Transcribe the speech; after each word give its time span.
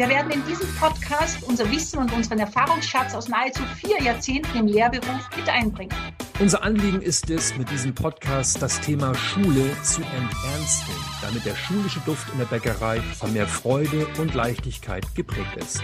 Wir 0.00 0.08
werden 0.08 0.30
in 0.30 0.42
diesem 0.46 0.66
Podcast 0.76 1.42
unser 1.42 1.70
Wissen 1.70 1.98
und 1.98 2.10
unseren 2.14 2.38
Erfahrungsschatz 2.38 3.14
aus 3.14 3.28
nahezu 3.28 3.62
vier 3.84 4.00
Jahrzehnten 4.00 4.56
im 4.56 4.66
Lehrberuf 4.66 5.28
mit 5.36 5.46
einbringen. 5.46 5.94
Unser 6.38 6.62
Anliegen 6.62 7.02
ist 7.02 7.28
es, 7.28 7.54
mit 7.58 7.70
diesem 7.70 7.94
Podcast 7.94 8.62
das 8.62 8.80
Thema 8.80 9.14
Schule 9.14 9.76
zu 9.82 10.00
enternsten, 10.00 10.94
damit 11.20 11.44
der 11.44 11.54
schulische 11.54 12.00
Duft 12.06 12.32
in 12.32 12.38
der 12.38 12.46
Bäckerei 12.46 13.02
von 13.02 13.30
mehr 13.34 13.46
Freude 13.46 14.06
und 14.16 14.32
Leichtigkeit 14.32 15.04
geprägt 15.14 15.54
ist. 15.58 15.82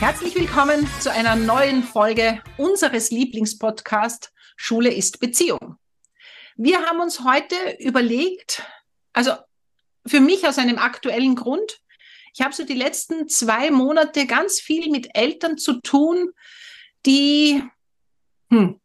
Herzlich 0.00 0.34
willkommen 0.36 0.88
zu 1.00 1.12
einer 1.12 1.36
neuen 1.36 1.82
Folge 1.82 2.40
unseres 2.56 3.10
Lieblingspodcasts 3.10 4.32
Schule 4.56 4.90
ist 4.90 5.20
Beziehung. 5.20 5.76
Wir 6.56 6.80
haben 6.86 6.98
uns 7.00 7.24
heute 7.24 7.56
überlegt, 7.78 8.62
also 9.12 9.32
für 10.06 10.20
mich 10.20 10.46
aus 10.46 10.58
einem 10.58 10.78
aktuellen 10.78 11.34
Grund, 11.34 11.80
ich 12.34 12.44
habe 12.44 12.54
so 12.54 12.64
die 12.64 12.74
letzten 12.74 13.28
zwei 13.28 13.70
Monate 13.70 14.26
ganz 14.26 14.60
viel 14.60 14.90
mit 14.90 15.08
Eltern 15.14 15.58
zu 15.58 15.80
tun, 15.80 16.30
die, 17.04 17.62
hm, 18.50 18.80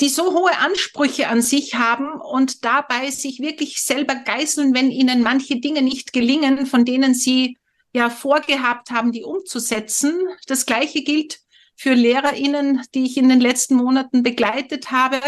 die 0.00 0.08
so 0.08 0.32
hohe 0.32 0.56
Ansprüche 0.58 1.28
an 1.28 1.42
sich 1.42 1.74
haben 1.74 2.20
und 2.20 2.64
dabei 2.64 3.10
sich 3.10 3.40
wirklich 3.40 3.82
selber 3.82 4.14
geißeln, 4.14 4.74
wenn 4.74 4.90
ihnen 4.90 5.22
manche 5.22 5.60
Dinge 5.60 5.82
nicht 5.82 6.12
gelingen, 6.12 6.66
von 6.66 6.84
denen 6.84 7.14
sie 7.14 7.58
ja 7.92 8.08
vorgehabt 8.08 8.90
haben, 8.90 9.12
die 9.12 9.24
umzusetzen. 9.24 10.16
Das 10.46 10.66
Gleiche 10.66 11.02
gilt 11.02 11.40
für 11.76 11.94
LehrerInnen, 11.94 12.82
die 12.94 13.04
ich 13.04 13.16
in 13.16 13.28
den 13.28 13.40
letzten 13.40 13.74
Monaten 13.74 14.22
begleitet 14.22 14.90
habe. 14.90 15.20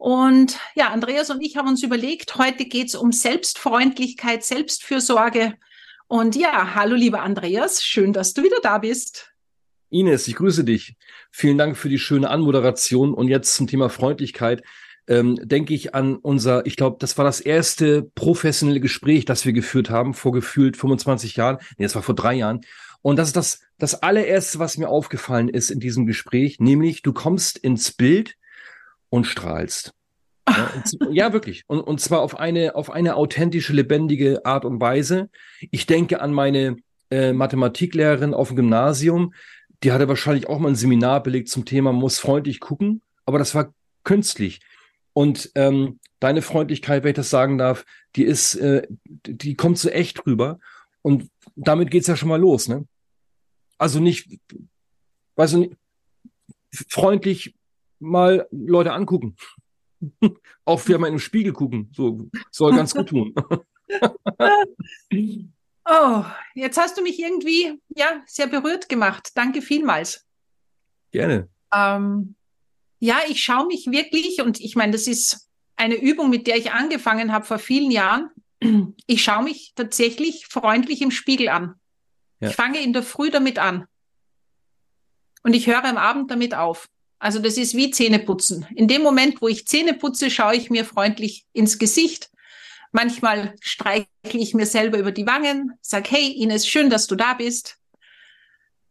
Und 0.00 0.58
ja, 0.74 0.88
Andreas 0.88 1.28
und 1.28 1.42
ich 1.42 1.58
haben 1.58 1.68
uns 1.68 1.82
überlegt, 1.82 2.38
heute 2.38 2.64
geht 2.64 2.86
es 2.86 2.94
um 2.94 3.12
Selbstfreundlichkeit, 3.12 4.42
Selbstfürsorge. 4.42 5.52
Und 6.08 6.36
ja, 6.36 6.74
hallo 6.74 6.96
lieber 6.96 7.20
Andreas, 7.20 7.84
schön, 7.84 8.14
dass 8.14 8.32
du 8.32 8.42
wieder 8.42 8.56
da 8.62 8.78
bist. 8.78 9.34
Ines, 9.90 10.26
ich 10.26 10.36
grüße 10.36 10.64
dich. 10.64 10.96
Vielen 11.30 11.58
Dank 11.58 11.76
für 11.76 11.90
die 11.90 11.98
schöne 11.98 12.30
Anmoderation. 12.30 13.12
Und 13.12 13.28
jetzt 13.28 13.54
zum 13.54 13.66
Thema 13.66 13.90
Freundlichkeit 13.90 14.62
ähm, 15.06 15.36
denke 15.42 15.74
ich 15.74 15.94
an 15.94 16.16
unser, 16.16 16.64
ich 16.64 16.76
glaube, 16.76 16.96
das 16.98 17.18
war 17.18 17.26
das 17.26 17.42
erste 17.42 18.02
professionelle 18.14 18.80
Gespräch, 18.80 19.26
das 19.26 19.44
wir 19.44 19.52
geführt 19.52 19.90
haben, 19.90 20.14
vor 20.14 20.32
gefühlt 20.32 20.78
25 20.78 21.36
Jahren. 21.36 21.58
Nee, 21.76 21.84
das 21.84 21.94
war 21.94 22.02
vor 22.02 22.14
drei 22.14 22.36
Jahren. 22.36 22.62
Und 23.02 23.16
das 23.16 23.28
ist 23.28 23.36
das, 23.36 23.60
das 23.76 24.02
allererste, 24.02 24.60
was 24.60 24.78
mir 24.78 24.88
aufgefallen 24.88 25.50
ist 25.50 25.70
in 25.70 25.78
diesem 25.78 26.06
Gespräch, 26.06 26.58
nämlich 26.58 27.02
du 27.02 27.12
kommst 27.12 27.58
ins 27.58 27.92
Bild 27.92 28.36
und 29.10 29.26
strahlst. 29.26 29.92
Ja, 31.10 31.32
wirklich. 31.32 31.64
Und, 31.66 31.80
und 31.80 32.00
zwar 32.00 32.20
auf 32.20 32.38
eine, 32.38 32.74
auf 32.74 32.90
eine 32.90 33.16
authentische, 33.16 33.72
lebendige 33.72 34.44
Art 34.44 34.64
und 34.64 34.80
Weise. 34.80 35.30
Ich 35.70 35.86
denke 35.86 36.20
an 36.20 36.32
meine 36.32 36.76
äh, 37.10 37.32
Mathematiklehrerin 37.32 38.34
auf 38.34 38.48
dem 38.48 38.56
Gymnasium. 38.56 39.34
Die 39.82 39.92
hatte 39.92 40.08
wahrscheinlich 40.08 40.48
auch 40.48 40.58
mal 40.58 40.68
ein 40.68 40.76
Seminar 40.76 41.22
belegt 41.22 41.48
zum 41.48 41.64
Thema, 41.64 41.92
muss 41.92 42.18
freundlich 42.18 42.60
gucken. 42.60 43.02
Aber 43.24 43.38
das 43.38 43.54
war 43.54 43.72
künstlich. 44.04 44.60
Und 45.12 45.50
ähm, 45.54 45.98
deine 46.20 46.42
Freundlichkeit, 46.42 47.02
wenn 47.02 47.10
ich 47.10 47.16
das 47.16 47.30
sagen 47.30 47.58
darf, 47.58 47.84
die 48.16 48.24
ist, 48.24 48.54
äh, 48.56 48.86
die 49.26 49.54
kommt 49.54 49.78
so 49.78 49.88
echt 49.88 50.26
rüber. 50.26 50.58
Und 51.02 51.30
damit 51.56 51.90
geht's 51.90 52.06
ja 52.06 52.16
schon 52.16 52.28
mal 52.28 52.40
los, 52.40 52.68
ne? 52.68 52.86
Also 53.78 53.98
nicht, 54.00 54.38
weißt 55.36 55.54
du, 55.54 55.58
nicht, 55.58 55.76
freundlich 56.70 57.54
mal 57.98 58.46
Leute 58.50 58.92
angucken. 58.92 59.36
Auch 60.64 60.86
wir 60.88 60.98
mal 60.98 61.08
in 61.08 61.14
den 61.14 61.20
Spiegel 61.20 61.52
gucken. 61.52 61.90
So 61.94 62.28
soll 62.50 62.74
ganz 62.74 62.94
gut 62.94 63.08
tun. 63.08 63.34
oh, 65.84 66.24
jetzt 66.54 66.78
hast 66.78 66.96
du 66.96 67.02
mich 67.02 67.18
irgendwie 67.18 67.80
ja 67.88 68.22
sehr 68.26 68.46
berührt 68.46 68.88
gemacht. 68.88 69.30
Danke 69.34 69.62
vielmals. 69.62 70.26
Gerne. 71.10 71.48
Ähm, 71.74 72.34
ja, 72.98 73.18
ich 73.28 73.42
schaue 73.42 73.66
mich 73.66 73.86
wirklich, 73.90 74.42
und 74.42 74.60
ich 74.60 74.76
meine, 74.76 74.92
das 74.92 75.06
ist 75.06 75.48
eine 75.76 75.96
Übung, 75.96 76.30
mit 76.30 76.46
der 76.46 76.56
ich 76.56 76.72
angefangen 76.72 77.32
habe 77.32 77.46
vor 77.46 77.58
vielen 77.58 77.90
Jahren. 77.90 78.30
Ich 79.06 79.24
schaue 79.24 79.44
mich 79.44 79.72
tatsächlich 79.74 80.46
freundlich 80.46 81.00
im 81.00 81.10
Spiegel 81.10 81.48
an. 81.48 81.74
Ja. 82.40 82.50
Ich 82.50 82.54
fange 82.54 82.80
in 82.80 82.92
der 82.92 83.02
Früh 83.02 83.30
damit 83.30 83.58
an. 83.58 83.86
Und 85.42 85.54
ich 85.54 85.66
höre 85.66 85.84
am 85.84 85.96
Abend 85.96 86.30
damit 86.30 86.54
auf. 86.54 86.88
Also 87.20 87.38
das 87.38 87.58
ist 87.58 87.76
wie 87.76 87.90
Zähneputzen. 87.90 88.66
In 88.74 88.88
dem 88.88 89.02
Moment, 89.02 89.42
wo 89.42 89.48
ich 89.48 89.68
Zähne 89.68 89.94
putze, 89.94 90.30
schaue 90.30 90.56
ich 90.56 90.70
mir 90.70 90.86
freundlich 90.86 91.44
ins 91.52 91.78
Gesicht. 91.78 92.30
Manchmal 92.92 93.54
streichle 93.60 94.08
ich 94.32 94.54
mir 94.54 94.66
selber 94.66 94.98
über 94.98 95.12
die 95.12 95.26
Wangen, 95.26 95.72
sag, 95.82 96.10
hey 96.10 96.32
Ines, 96.32 96.66
schön, 96.66 96.90
dass 96.90 97.06
du 97.06 97.14
da 97.14 97.34
bist. 97.34 97.76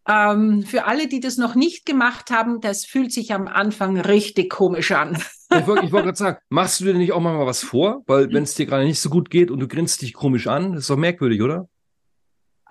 Ähm, 0.08 0.64
für 0.64 0.86
alle, 0.86 1.08
die 1.08 1.20
das 1.20 1.38
noch 1.38 1.56
nicht 1.56 1.86
gemacht 1.86 2.30
haben, 2.30 2.62
das 2.62 2.86
fühlt 2.86 3.12
sich 3.12 3.34
am 3.34 3.48
Anfang 3.48 4.00
richtig 4.00 4.52
komisch 4.52 4.92
an. 4.92 5.22
ich 5.50 5.68
wollte 5.68 5.92
wollt 5.92 6.06
gerade 6.06 6.18
sagen, 6.18 6.38
machst 6.50 6.80
du 6.80 6.86
dir 6.86 6.94
nicht 6.94 7.12
auch 7.12 7.20
mal 7.20 7.46
was 7.46 7.64
vor? 7.64 8.04
Weil 8.06 8.32
wenn 8.32 8.44
es 8.44 8.54
dir 8.54 8.68
gerade 8.68 8.86
nicht 8.86 9.02
so 9.02 9.10
gut 9.10 9.32
geht 9.32 9.52
und 9.52 9.60
du 9.60 9.68
grinst 9.68 10.04
dich 10.04 10.14
komisch 10.14 10.48
an, 10.48 10.74
das 10.74 10.82
ist 10.82 10.90
doch 10.90 10.98
merkwürdig, 10.98 11.42
oder? 11.42 11.68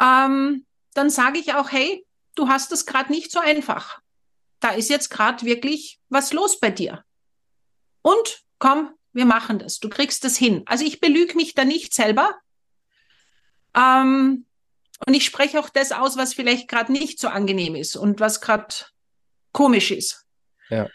Ähm, 0.00 0.64
dann 0.94 1.10
sage 1.10 1.38
ich 1.38 1.54
auch, 1.54 1.70
hey, 1.70 2.06
du 2.36 2.48
hast 2.48 2.70
es 2.72 2.86
gerade 2.86 3.12
nicht 3.12 3.32
so 3.32 3.40
einfach. 3.40 4.00
Da 4.60 4.70
ist 4.70 4.90
jetzt 4.90 5.10
gerade 5.10 5.44
wirklich 5.44 6.00
was 6.08 6.32
los 6.32 6.58
bei 6.58 6.70
dir. 6.70 7.04
Und 8.02 8.42
komm, 8.58 8.94
wir 9.12 9.26
machen 9.26 9.58
das. 9.58 9.78
Du 9.78 9.88
kriegst 9.88 10.24
das 10.24 10.36
hin. 10.36 10.62
Also 10.66 10.84
ich 10.84 11.00
belüge 11.00 11.34
mich 11.34 11.54
da 11.54 11.64
nicht 11.64 11.94
selber. 11.94 12.34
Ähm, 13.74 14.46
und 15.06 15.14
ich 15.14 15.24
spreche 15.24 15.60
auch 15.60 15.68
das 15.68 15.92
aus, 15.92 16.16
was 16.16 16.34
vielleicht 16.34 16.68
gerade 16.68 16.92
nicht 16.92 17.20
so 17.20 17.28
angenehm 17.28 17.74
ist 17.74 17.96
und 17.96 18.20
was 18.20 18.40
gerade 18.40 18.74
komisch 19.52 19.90
ist. 19.90 20.24
Ja. 20.70 20.88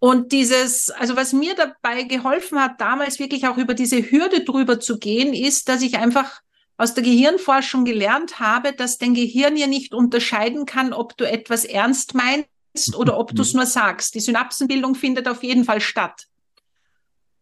Und 0.00 0.32
dieses, 0.32 0.90
also 0.90 1.16
was 1.16 1.32
mir 1.32 1.54
dabei 1.54 2.04
geholfen 2.04 2.60
hat, 2.60 2.80
damals 2.80 3.18
wirklich 3.18 3.46
auch 3.46 3.56
über 3.56 3.74
diese 3.74 4.10
Hürde 4.10 4.44
drüber 4.44 4.78
zu 4.78 4.98
gehen, 4.98 5.34
ist, 5.34 5.68
dass 5.68 5.82
ich 5.82 5.98
einfach 5.98 6.40
aus 6.76 6.94
der 6.94 7.02
Gehirnforschung 7.02 7.84
gelernt 7.84 8.38
habe, 8.38 8.72
dass 8.72 8.98
dein 8.98 9.14
Gehirn 9.14 9.56
ja 9.56 9.66
nicht 9.66 9.94
unterscheiden 9.94 10.66
kann, 10.66 10.92
ob 10.92 11.16
du 11.16 11.28
etwas 11.28 11.64
ernst 11.64 12.14
meinst 12.14 12.48
oder 12.96 13.18
ob 13.18 13.34
du 13.34 13.42
es 13.42 13.54
nur 13.54 13.66
sagst. 13.66 14.14
Die 14.14 14.20
Synapsenbildung 14.20 14.94
findet 14.94 15.28
auf 15.28 15.42
jeden 15.42 15.64
Fall 15.64 15.80
statt. 15.80 16.26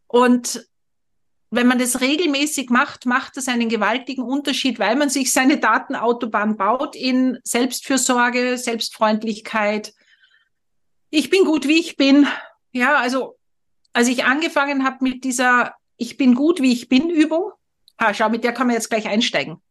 Und 0.07 0.67
wenn 1.49 1.67
man 1.67 1.79
das 1.79 2.01
regelmäßig 2.01 2.69
macht, 2.69 3.05
macht 3.05 3.37
es 3.37 3.47
einen 3.47 3.69
gewaltigen 3.69 4.23
Unterschied, 4.23 4.79
weil 4.79 4.95
man 4.95 5.09
sich 5.09 5.31
seine 5.31 5.59
Datenautobahn 5.59 6.57
baut 6.57 6.95
in 6.95 7.39
Selbstfürsorge, 7.43 8.57
Selbstfreundlichkeit. 8.57 9.93
Ich 11.09 11.29
bin 11.29 11.45
gut, 11.45 11.67
wie 11.67 11.79
ich 11.79 11.95
bin. 11.95 12.27
Ja, 12.71 12.97
also 12.97 13.37
als 13.93 14.09
ich 14.09 14.25
angefangen 14.25 14.83
habe 14.83 14.97
mit 15.01 15.23
dieser 15.23 15.75
Ich 15.95 16.17
bin 16.17 16.35
gut, 16.35 16.61
wie 16.61 16.73
ich 16.73 16.89
bin 16.89 17.09
Übung, 17.09 17.51
ha, 17.99 18.13
schau, 18.13 18.29
mit 18.29 18.43
der 18.43 18.53
kann 18.53 18.67
man 18.67 18.75
jetzt 18.75 18.89
gleich 18.89 19.07
einsteigen. 19.07 19.61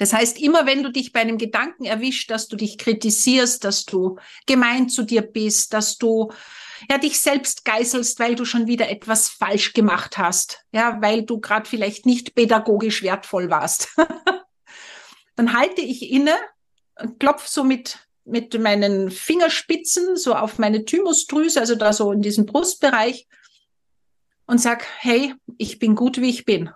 Das 0.00 0.14
heißt, 0.14 0.40
immer 0.40 0.64
wenn 0.64 0.82
du 0.82 0.90
dich 0.90 1.12
bei 1.12 1.20
einem 1.20 1.36
Gedanken 1.36 1.84
erwischt, 1.84 2.30
dass 2.30 2.48
du 2.48 2.56
dich 2.56 2.78
kritisierst, 2.78 3.62
dass 3.64 3.84
du 3.84 4.16
gemein 4.46 4.88
zu 4.88 5.02
dir 5.02 5.20
bist, 5.20 5.74
dass 5.74 5.98
du 5.98 6.32
ja, 6.88 6.96
dich 6.96 7.20
selbst 7.20 7.66
geißelst, 7.66 8.18
weil 8.18 8.34
du 8.34 8.46
schon 8.46 8.66
wieder 8.66 8.88
etwas 8.88 9.28
falsch 9.28 9.74
gemacht 9.74 10.16
hast, 10.16 10.64
ja, 10.72 10.96
weil 11.02 11.24
du 11.24 11.38
gerade 11.38 11.68
vielleicht 11.68 12.06
nicht 12.06 12.34
pädagogisch 12.34 13.02
wertvoll 13.02 13.50
warst. 13.50 13.94
Dann 15.36 15.52
halte 15.52 15.82
ich 15.82 16.10
inne, 16.10 16.34
klopf 17.18 17.46
so 17.46 17.62
mit, 17.62 17.98
mit 18.24 18.58
meinen 18.58 19.10
Fingerspitzen 19.10 20.16
so 20.16 20.34
auf 20.34 20.58
meine 20.58 20.86
Thymusdrüse, 20.86 21.60
also 21.60 21.74
da 21.74 21.92
so 21.92 22.10
in 22.10 22.22
diesem 22.22 22.46
Brustbereich 22.46 23.28
und 24.46 24.62
sag, 24.62 24.86
hey, 25.00 25.34
ich 25.58 25.78
bin 25.78 25.94
gut, 25.94 26.22
wie 26.22 26.30
ich 26.30 26.46
bin. 26.46 26.70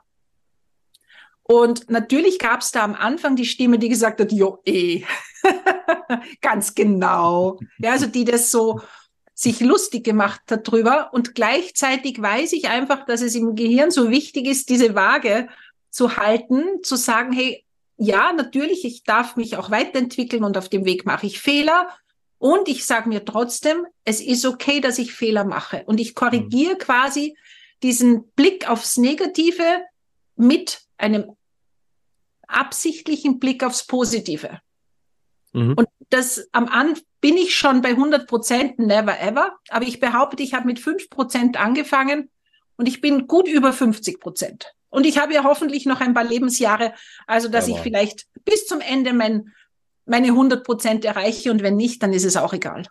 Und 1.46 1.91
natürlich 1.91 2.38
gab 2.38 2.62
es 2.62 2.73
da 2.73 2.82
am 2.82 2.94
Anfang 2.94 3.37
die 3.37 3.44
Stimme, 3.44 3.79
die 3.79 3.91
gesagt 3.91 4.20
hat, 4.20 4.32
jo, 4.32 4.61
eh, 4.64 5.02
ganz 6.41 6.75
genau. 6.75 7.61
Ja, 7.79 7.93
also 7.93 8.06
die 8.06 8.25
das 8.25 8.50
so 8.50 8.81
sich 9.35 9.61
lustig 9.61 10.05
gemacht 10.05 10.41
hat 10.50 10.70
drüber. 10.70 11.11
Und 11.12 11.35
gleichzeitig 11.35 12.20
weiß 12.20 12.52
ich 12.55 12.69
einfach, 12.69 13.05
dass 13.05 13.20
es 13.20 13.35
im 13.35 13.55
Gehirn 13.55 13.91
so 13.91 14.11
wichtig 14.11 14.46
ist, 14.46 14.70
diese 14.70 14.94
Waage 14.94 15.49
zu 15.91 16.17
halten, 16.17 16.82
zu 16.82 16.96
sagen, 16.96 17.32
hey, 17.32 17.64
ja, 17.97 18.32
natürlich, 18.32 18.85
ich 18.85 19.05
darf 19.05 19.37
mich 19.37 19.56
auch 19.56 19.70
weiterentwickeln 19.70 20.44
und 20.44 20.56
auf 20.56 20.69
dem 20.69 20.85
Weg 20.85 21.05
mache 21.05 21.26
ich 21.26 21.40
Fehler. 21.40 21.88
Und 22.38 22.69
ich 22.69 22.85
sage 22.87 23.08
mir 23.08 23.25
trotzdem, 23.25 23.87
es 24.05 24.20
ist 24.20 24.44
okay, 24.47 24.81
dass 24.81 24.99
ich 24.99 25.12
Fehler 25.12 25.44
mache. 25.44 25.85
Und 25.87 26.00
ich 26.00 26.14
korrigiere 26.14 26.75
mhm. 26.75 26.79
quasi 26.79 27.37
diesen 27.82 28.31
Blick 28.32 28.69
aufs 28.69 28.97
Negative 28.97 29.82
mit 30.37 30.83
einem 30.96 31.37
absichtlichen 32.46 33.38
Blick 33.38 33.64
aufs 33.64 33.87
Positive. 33.87 34.61
Mhm. 35.52 35.75
Und 35.75 35.88
das 36.11 36.49
am 36.52 36.67
Anfang 36.69 37.05
bin 37.20 37.37
ich 37.37 37.56
schon 37.56 37.81
bei 37.81 37.91
100 37.91 38.26
Prozent, 38.26 38.79
never 38.79 39.19
ever. 39.20 39.56
Aber 39.70 39.87
ich 39.87 39.99
behaupte, 39.99 40.43
ich 40.43 40.52
habe 40.52 40.67
mit 40.67 40.79
5 40.79 41.08
Prozent 41.08 41.58
angefangen 41.58 42.31
und 42.76 42.87
ich 42.87 43.00
bin 43.00 43.26
gut 43.26 43.49
über 43.49 43.73
50 43.73 44.20
Prozent. 44.20 44.75
Und 44.91 45.06
ich 45.06 45.19
habe 45.19 45.32
ja 45.32 45.43
hoffentlich 45.43 45.87
noch 45.87 46.00
ein 46.00 46.14
paar 46.14 46.25
Lebensjahre, 46.25 46.94
also 47.26 47.49
dass 47.49 47.67
ja, 47.67 47.75
ich 47.75 47.81
vielleicht 47.81 48.26
bis 48.44 48.67
zum 48.67 48.81
Ende 48.81 49.12
mein, 49.12 49.52
meine 50.06 50.29
100 50.29 50.64
Prozent 50.64 51.05
erreiche 51.05 51.50
und 51.50 51.62
wenn 51.62 51.76
nicht, 51.76 52.02
dann 52.02 52.12
ist 52.12 52.25
es 52.25 52.37
auch 52.37 52.52
egal. 52.52 52.85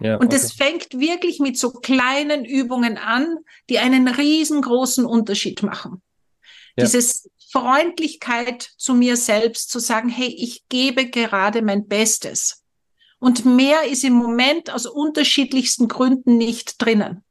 Ja, 0.00 0.16
und 0.16 0.26
okay. 0.26 0.36
das 0.36 0.52
fängt 0.52 0.98
wirklich 0.98 1.40
mit 1.40 1.58
so 1.58 1.70
kleinen 1.70 2.44
Übungen 2.44 2.96
an, 2.96 3.38
die 3.68 3.78
einen 3.78 4.08
riesengroßen 4.08 5.04
Unterschied 5.04 5.62
machen. 5.62 6.02
Ja. 6.76 6.84
Dieses 6.84 7.28
Freundlichkeit 7.54 8.68
zu 8.76 8.94
mir 8.94 9.16
selbst, 9.16 9.70
zu 9.70 9.78
sagen, 9.78 10.08
hey, 10.08 10.26
ich 10.26 10.68
gebe 10.68 11.08
gerade 11.08 11.62
mein 11.62 11.86
Bestes. 11.86 12.64
Und 13.20 13.44
mehr 13.44 13.84
ist 13.88 14.02
im 14.02 14.14
Moment 14.14 14.72
aus 14.72 14.86
unterschiedlichsten 14.86 15.86
Gründen 15.86 16.36
nicht 16.36 16.82
drinnen. 16.82 17.22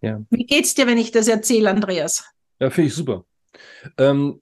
Ja. 0.00 0.22
Wie 0.30 0.46
geht's 0.46 0.74
dir, 0.74 0.86
wenn 0.86 0.98
ich 0.98 1.10
das 1.10 1.26
erzähle, 1.26 1.68
Andreas? 1.68 2.24
Ja, 2.60 2.70
finde 2.70 2.88
ich 2.88 2.94
super. 2.94 3.24
Ähm, 3.96 4.40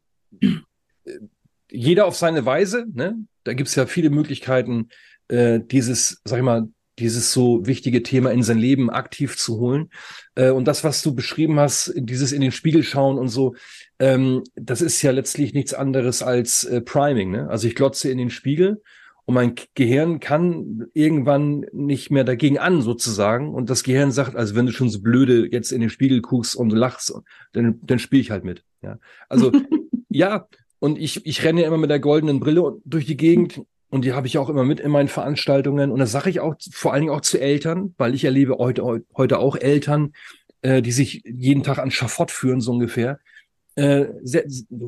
jeder 1.71 2.05
auf 2.05 2.17
seine 2.17 2.45
Weise, 2.45 2.85
ne? 2.93 3.17
Da 3.45 3.55
gibt 3.55 3.71
es 3.71 3.77
ja 3.77 3.87
viele 3.87 4.11
Möglichkeiten, 4.11 4.91
äh, 5.29 5.61
dieses, 5.61 6.21
sag 6.25 6.37
ich 6.37 6.45
mal, 6.45 6.69
dieses 6.99 7.33
so 7.33 7.67
wichtige 7.67 8.03
Thema 8.03 8.31
in 8.31 8.43
sein 8.43 8.59
Leben 8.59 8.91
aktiv 8.91 9.37
zu 9.37 9.59
holen. 9.59 9.91
Äh, 10.35 10.51
und 10.51 10.67
das, 10.67 10.85
was 10.85 11.03
du 11.03 11.15
beschrieben 11.15 11.59
hast, 11.59 11.93
dieses 11.97 12.33
in 12.33 12.41
den 12.41 12.53
Spiegel 12.53 12.83
schauen 12.83 13.19
und 13.19 13.29
so, 13.29 13.55
ähm, 13.99 14.45
das 14.55 14.81
ist 14.81 15.01
ja 15.03 15.11
letztlich 15.11 15.55
nichts 15.55 15.75
anderes 15.75 16.23
als 16.23 16.65
äh, 16.65 16.81
Priming. 16.81 17.31
Ne? 17.31 17.49
Also 17.49 17.67
ich 17.67 17.75
glotze 17.75 18.11
in 18.11 18.19
den 18.19 18.31
Spiegel 18.31 18.83
und 19.25 19.35
mein 19.35 19.55
Gehirn 19.75 20.21
kann 20.21 20.87
irgendwann 20.95 21.67
nicht 21.73 22.11
mehr 22.11 22.25
dagegen 22.25 22.59
an, 22.59 22.81
sozusagen. 22.81 23.55
Und 23.55 23.71
das 23.71 23.83
Gehirn 23.83 24.13
sagt, 24.13 24.37
also 24.37 24.55
wenn 24.55 24.67
du 24.67 24.73
schon 24.73 24.89
so 24.89 25.01
blöde 25.01 25.51
jetzt 25.51 25.73
in 25.73 25.81
den 25.81 25.91
Spiegel 25.91 26.21
guckst 26.21 26.55
und 26.55 26.71
lachst, 26.71 27.13
dann, 27.53 27.81
dann 27.83 27.99
spiele 27.99 28.23
ich 28.23 28.31
halt 28.31 28.45
mit. 28.45 28.63
Ja. 28.83 28.99
Also 29.29 29.51
ja, 30.09 30.47
und 30.79 30.99
ich, 30.99 31.27
ich 31.27 31.43
renne 31.43 31.63
ja 31.63 31.67
immer 31.67 31.79
mit 31.79 31.91
der 31.91 31.99
goldenen 31.99 32.39
Brille 32.39 32.79
durch 32.85 33.07
die 33.07 33.17
Gegend 33.17 33.63
und 33.89 34.05
die 34.05 34.13
habe 34.13 34.27
ich 34.27 34.39
auch 34.39 34.49
immer 34.49 34.65
mit 34.65 34.79
in 34.79 34.91
meinen 34.91 35.09
Veranstaltungen. 35.09 35.91
Und 35.91 35.99
das 35.99 36.13
sage 36.13 36.31
ich 36.31 36.41
auch 36.41 36.55
vor 36.71 36.93
allen 36.93 37.03
Dingen 37.03 37.15
auch 37.15 37.21
zu 37.21 37.41
Eltern, 37.41 37.95
weil 37.99 38.15
ich 38.15 38.25
erlebe 38.25 38.59
heute, 38.59 39.03
heute 39.17 39.39
auch 39.39 39.57
Eltern, 39.57 40.13
äh, 40.63 40.83
die 40.83 40.93
sich 40.93 41.23
jeden 41.25 41.63
Tag 41.63 41.79
an 41.79 41.91
Schafott 41.91 42.31
führen, 42.31 42.61
so 42.61 42.73
ungefähr. 42.73 43.19
Äh, 43.77 44.07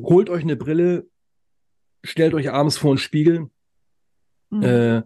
holt 0.03 0.29
euch 0.29 0.43
eine 0.43 0.55
Brille, 0.55 1.07
stellt 2.03 2.33
euch 2.33 2.51
abends 2.51 2.77
vor 2.77 2.91
einen 2.91 2.97
Spiegel, 2.97 3.49
mhm. 4.49 4.63
äh, 4.63 5.03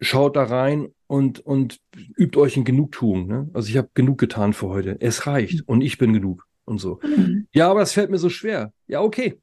schaut 0.00 0.36
da 0.36 0.44
rein 0.44 0.88
und, 1.06 1.40
und 1.40 1.80
übt 2.16 2.38
euch 2.38 2.56
in 2.56 2.64
Genugtuung. 2.64 3.26
Ne? 3.26 3.50
Also 3.52 3.68
ich 3.68 3.76
habe 3.76 3.90
genug 3.94 4.18
getan 4.18 4.52
für 4.52 4.68
heute. 4.68 4.96
Es 5.00 5.26
reicht 5.26 5.60
mhm. 5.60 5.64
und 5.66 5.80
ich 5.82 5.98
bin 5.98 6.12
genug 6.12 6.46
und 6.64 6.78
so. 6.78 6.98
Mhm. 7.02 7.46
Ja, 7.52 7.70
aber 7.70 7.82
es 7.82 7.92
fällt 7.92 8.10
mir 8.10 8.18
so 8.18 8.30
schwer. 8.30 8.72
Ja, 8.86 9.00
okay. 9.00 9.38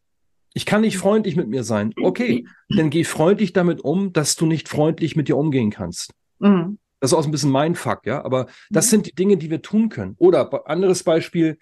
Ich 0.53 0.65
kann 0.65 0.81
nicht 0.81 0.97
freundlich 0.97 1.35
mit 1.35 1.47
mir 1.47 1.63
sein. 1.63 1.93
Okay, 2.01 2.47
dann 2.69 2.89
geh 2.89 3.03
freundlich 3.03 3.53
damit 3.53 3.81
um, 3.81 4.13
dass 4.13 4.35
du 4.35 4.47
nicht 4.47 4.67
freundlich 4.67 5.15
mit 5.15 5.27
dir 5.27 5.37
umgehen 5.37 5.69
kannst. 5.69 6.13
Mhm. 6.39 6.79
Das 6.99 7.11
ist 7.11 7.17
auch 7.17 7.23
ein 7.23 7.31
bisschen 7.31 7.51
mein 7.51 7.75
Fuck, 7.75 8.05
ja. 8.05 8.25
Aber 8.25 8.47
das 8.71 8.87
mhm. 8.87 8.89
sind 8.89 9.05
die 9.05 9.15
Dinge, 9.15 9.37
die 9.37 9.51
wir 9.51 9.61
tun 9.61 9.89
können. 9.89 10.15
Oder 10.17 10.67
anderes 10.67 11.03
Beispiel, 11.03 11.59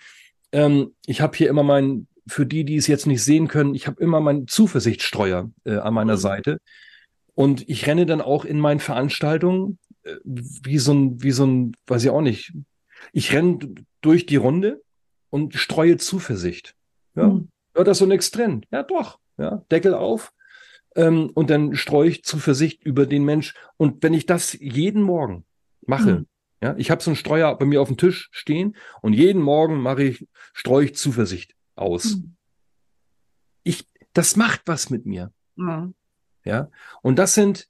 ähm, 0.52 0.94
ich 1.06 1.22
habe 1.22 1.38
hier 1.38 1.50
immer 1.50 1.64
meinen, 1.64 2.08
für 2.28 2.46
die, 2.46 2.66
die 2.66 2.76
es 2.76 2.88
jetzt 2.88 3.08
nicht 3.08 3.24
sehen 3.24 3.48
können, 3.48 3.76
ich 3.76 3.88
habe 3.88 4.02
immer 4.02 4.20
meinen 4.20 4.48
Zuversichtstreuer 4.48 5.50
äh, 5.66 5.78
an 5.78 5.94
meiner 5.94 6.14
mhm. 6.16 6.22
Seite. 6.22 6.58
Und 7.34 7.70
ich 7.70 7.86
renne 7.86 8.06
dann 8.06 8.22
auch 8.22 8.46
in 8.46 8.60
meinen 8.60 8.80
Veranstaltungen 8.80 9.78
äh, 10.04 10.16
wie 10.24 10.80
so 10.80 10.94
ein, 10.94 11.22
wie 11.22 11.32
so 11.32 11.46
ein, 11.46 11.74
weiß 11.88 12.04
ich 12.04 12.10
auch 12.10 12.22
nicht. 12.22 12.54
Ich 13.14 13.34
renne 13.34 13.60
durch 14.02 14.26
die 14.26 14.38
Runde 14.38 14.82
und 15.30 15.54
streue 15.56 15.98
Zuversicht. 15.98 16.76
Ja. 17.16 17.28
Mhm. 17.28 17.50
Ja, 17.76 17.84
das 17.84 17.98
ist 17.98 18.00
so 18.00 18.06
nichts 18.06 18.32
drin. 18.32 18.66
Ja, 18.72 18.84
doch. 18.84 19.20
Ja, 19.38 19.64
Deckel 19.72 19.94
auf. 19.94 20.34
Ähm, 20.96 21.30
und 21.36 21.50
dann 21.50 21.76
streue 21.76 22.10
ich 22.10 22.24
Zuversicht 22.24 22.84
über 22.84 23.06
den 23.06 23.24
Mensch. 23.24 23.54
Und 23.78 24.02
wenn 24.02 24.14
ich 24.14 24.26
das 24.26 24.54
jeden 24.54 25.04
Morgen 25.04 25.46
mache, 25.86 26.16
mhm. 26.16 26.28
Ja, 26.62 26.76
ich 26.78 26.90
habe 26.90 27.04
so 27.04 27.12
einen 27.12 27.16
Streuer 27.16 27.56
bei 27.58 27.66
mir 27.66 27.82
auf 27.82 27.88
dem 27.88 27.98
Tisch 27.98 28.30
stehen 28.32 28.76
und 29.02 29.14
jeden 29.14 29.42
Morgen 29.42 29.80
mache 29.80 30.04
ich, 30.04 30.28
streue 30.54 30.86
ich 30.86 30.96
Zuversicht 30.96 31.54
aus. 31.76 32.16
Mhm. 32.16 32.36
Ich, 33.64 33.88
das 34.14 34.36
macht 34.36 34.62
was 34.66 34.90
mit 34.90 35.06
mir. 35.06 35.32
Mhm. 35.56 35.94
Ja. 36.44 36.70
Und 37.02 37.20
das 37.20 37.36
sind, 37.36 37.68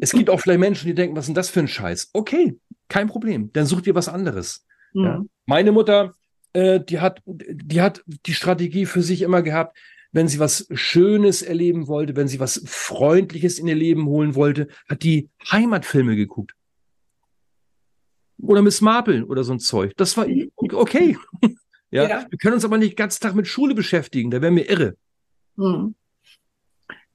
es 0.00 0.12
gibt 0.12 0.30
auch 0.30 0.40
vielleicht 0.40 0.60
Menschen, 0.60 0.86
die 0.86 0.94
denken, 0.94 1.16
was 1.16 1.24
ist 1.24 1.28
denn 1.28 1.34
das 1.34 1.50
für 1.50 1.60
ein 1.60 1.68
Scheiß? 1.68 2.10
Okay, 2.12 2.58
kein 2.88 3.08
Problem. 3.08 3.52
Dann 3.52 3.66
sucht 3.66 3.86
ihr 3.86 3.94
was 3.94 4.08
anderes. 4.08 4.64
Ja. 4.94 5.18
Mhm. 5.18 5.30
Meine 5.44 5.72
Mutter, 5.72 6.14
äh, 6.54 6.80
die 6.80 7.00
hat, 7.00 7.22
die 7.26 7.82
hat 7.82 8.02
die 8.06 8.34
Strategie 8.34 8.86
für 8.86 9.02
sich 9.02 9.22
immer 9.22 9.42
gehabt, 9.42 9.76
wenn 10.12 10.28
sie 10.28 10.38
was 10.38 10.66
Schönes 10.72 11.42
erleben 11.42 11.86
wollte, 11.88 12.16
wenn 12.16 12.26
sie 12.26 12.40
was 12.40 12.62
Freundliches 12.66 13.58
in 13.58 13.68
ihr 13.68 13.76
Leben 13.76 14.06
holen 14.06 14.34
wollte, 14.34 14.68
hat 14.88 15.02
die 15.02 15.28
Heimatfilme 15.50 16.16
geguckt. 16.16 16.54
Oder 18.42 18.62
Miss 18.62 18.80
Marple 18.80 19.26
oder 19.26 19.44
so 19.44 19.52
ein 19.52 19.60
Zeug. 19.60 19.92
Das 19.96 20.16
war 20.16 20.26
okay. 20.72 21.16
ja? 21.90 22.08
ja. 22.08 22.26
Wir 22.28 22.38
können 22.38 22.54
uns 22.54 22.64
aber 22.64 22.78
nicht 22.78 22.92
den 22.92 22.96
ganzen 22.96 23.22
Tag 23.22 23.34
mit 23.34 23.46
Schule 23.46 23.74
beschäftigen, 23.74 24.30
da 24.30 24.40
wären 24.40 24.56
wir 24.56 24.68
irre. 24.68 24.96
Hm. 25.56 25.94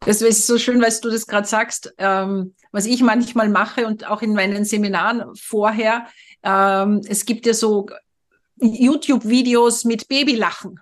Das 0.01 0.21
ist 0.21 0.45
so 0.45 0.59
schön, 0.59 0.81
weil 0.81 0.93
du 1.01 1.09
das 1.09 1.25
gerade 1.25 1.47
sagst, 1.47 1.93
ähm, 1.97 2.53
was 2.71 2.85
ich 2.85 3.01
manchmal 3.01 3.49
mache 3.49 3.87
und 3.87 4.07
auch 4.07 4.21
in 4.21 4.33
meinen 4.33 4.63
Seminaren 4.63 5.23
vorher. 5.35 6.07
Ähm, 6.43 7.01
es 7.07 7.25
gibt 7.25 7.45
ja 7.47 7.53
so 7.53 7.87
YouTube-Videos 8.57 9.83
mit 9.83 10.07
Babylachen. 10.07 10.79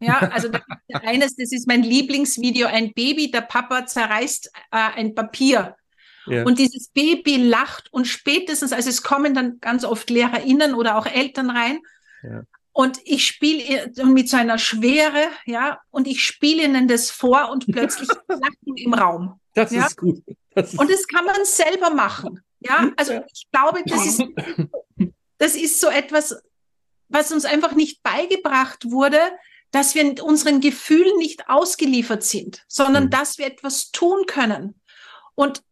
Ja, 0.00 0.18
also 0.18 0.48
eines, 0.92 1.36
das 1.36 1.52
ist 1.52 1.66
mein 1.66 1.82
Lieblingsvideo, 1.82 2.66
ein 2.66 2.92
Baby, 2.92 3.30
der 3.30 3.42
Papa 3.42 3.86
zerreißt 3.86 4.50
äh, 4.72 4.76
ein 4.96 5.14
Papier. 5.14 5.76
Ja. 6.26 6.44
Und 6.44 6.58
dieses 6.58 6.88
Baby 6.88 7.36
lacht 7.36 7.92
und 7.92 8.06
spätestens, 8.06 8.72
also 8.72 8.88
es 8.88 9.02
kommen 9.02 9.34
dann 9.34 9.60
ganz 9.60 9.84
oft 9.84 10.10
LehrerInnen 10.10 10.74
oder 10.74 10.96
auch 10.96 11.06
Eltern 11.06 11.50
rein. 11.50 11.80
Ja. 12.22 12.42
Und 12.72 12.98
ich 13.04 13.26
spiele 13.26 13.90
mit 14.04 14.28
so 14.28 14.36
einer 14.36 14.58
Schwere, 14.58 15.28
ja, 15.46 15.80
und 15.90 16.06
ich 16.06 16.24
spiele 16.24 16.64
ihnen 16.64 16.88
das 16.88 17.10
vor 17.10 17.50
und 17.50 17.66
plötzlich 17.72 18.08
lachen 18.28 18.76
im 18.76 18.92
Raum. 18.92 19.40
Das 19.54 19.70
ja? 19.70 19.86
ist 19.86 19.96
gut. 19.96 20.22
Das 20.54 20.72
ist 20.72 20.78
und 20.78 20.90
das 20.90 21.06
kann 21.06 21.24
man 21.24 21.44
selber 21.44 21.90
machen. 21.90 22.40
Ja, 22.60 22.90
also 22.96 23.20
ich 23.32 23.46
glaube, 23.52 23.82
das 23.86 24.06
ist, 24.06 24.22
das 25.38 25.54
ist 25.54 25.80
so 25.80 25.88
etwas, 25.88 26.36
was 27.08 27.32
uns 27.32 27.44
einfach 27.44 27.72
nicht 27.72 28.02
beigebracht 28.02 28.90
wurde, 28.90 29.20
dass 29.70 29.94
wir 29.94 30.22
unseren 30.24 30.60
Gefühlen 30.60 31.16
nicht 31.18 31.48
ausgeliefert 31.48 32.24
sind, 32.24 32.64
sondern 32.68 33.04
mhm. 33.04 33.10
dass 33.10 33.38
wir 33.38 33.46
etwas 33.46 33.90
tun 33.90 34.26
können. 34.26 34.80
Und 35.34 35.62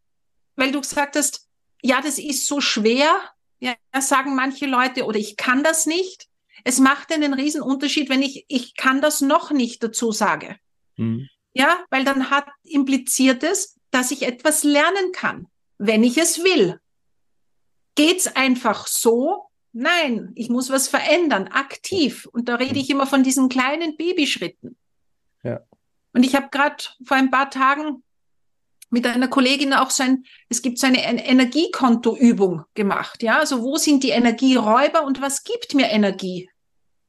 weil 0.57 0.73
du 0.73 0.81
gesagt 0.81 1.17
hast, 1.17 1.49
ja, 1.83 2.01
das 2.01 2.19
ist 2.19 2.47
so 2.47 2.61
schwer, 2.61 3.15
ja, 3.61 3.75
sagen 4.01 4.35
manche 4.35 4.67
Leute, 4.67 5.05
oder 5.05 5.19
ich 5.19 5.37
kann 5.37 5.63
das 5.63 5.87
nicht. 5.87 6.29
Es 6.65 6.79
macht 6.79 7.13
einen 7.13 7.35
riesen 7.35 7.63
Unterschied, 7.63 8.09
wenn 8.09 8.23
ich, 8.23 8.45
ich 8.49 8.75
kann 8.75 9.01
das 9.01 9.21
noch 9.21 9.51
nicht 9.51 9.83
dazu 9.83 10.13
sage. 10.13 10.57
Mhm. 10.97 11.29
Ja, 11.53 11.85
weil 11.91 12.05
dann 12.05 12.31
hat 12.31 12.47
impliziert 12.63 13.43
es, 13.43 13.79
dass 13.91 14.11
ich 14.11 14.23
etwas 14.23 14.65
lernen 14.65 15.13
kann, 15.13 15.47
wenn 15.79 16.03
ich 16.03 16.19
es 16.19 16.43
will. 16.43 16.81
Geht's 17.95 18.27
einfach 18.27 18.87
so, 18.87 19.51
Nein, 19.77 20.31
ich 20.37 20.49
muss 20.51 20.71
was 20.71 20.87
verändern, 20.87 21.49
aktiv. 21.49 22.29
Und 22.33 22.49
da 22.49 22.55
rede 22.55 22.79
ich 22.79 22.91
immer 22.91 23.09
von 23.09 23.25
diesen 23.25 23.49
kleinen 23.49 23.97
Babyschritten. 23.97 24.77
Ja. 25.43 25.61
Und 26.13 26.23
ich 26.23 26.37
habe 26.37 26.49
gerade 26.53 26.85
vor 27.05 27.17
ein 27.17 27.33
paar 27.33 27.51
Tagen 27.51 28.05
mit 28.95 29.09
einer 29.09 29.27
Kollegin 29.27 29.75
auch 29.75 29.91
so 29.91 30.05
ein, 30.05 30.25
es 30.49 30.63
gibt 30.63 30.79
so 30.79 30.87
eine 30.87 31.03
Energiekontoübung 31.05 32.63
gemacht, 32.75 33.25
ja, 33.25 33.41
also 33.41 33.61
wo 33.61 33.77
sind 33.77 34.05
die 34.05 34.11
Energieräuber 34.11 35.05
und 35.05 35.21
was 35.21 35.43
gibt 35.43 35.75
mir 35.75 35.89
Energie? 35.89 36.49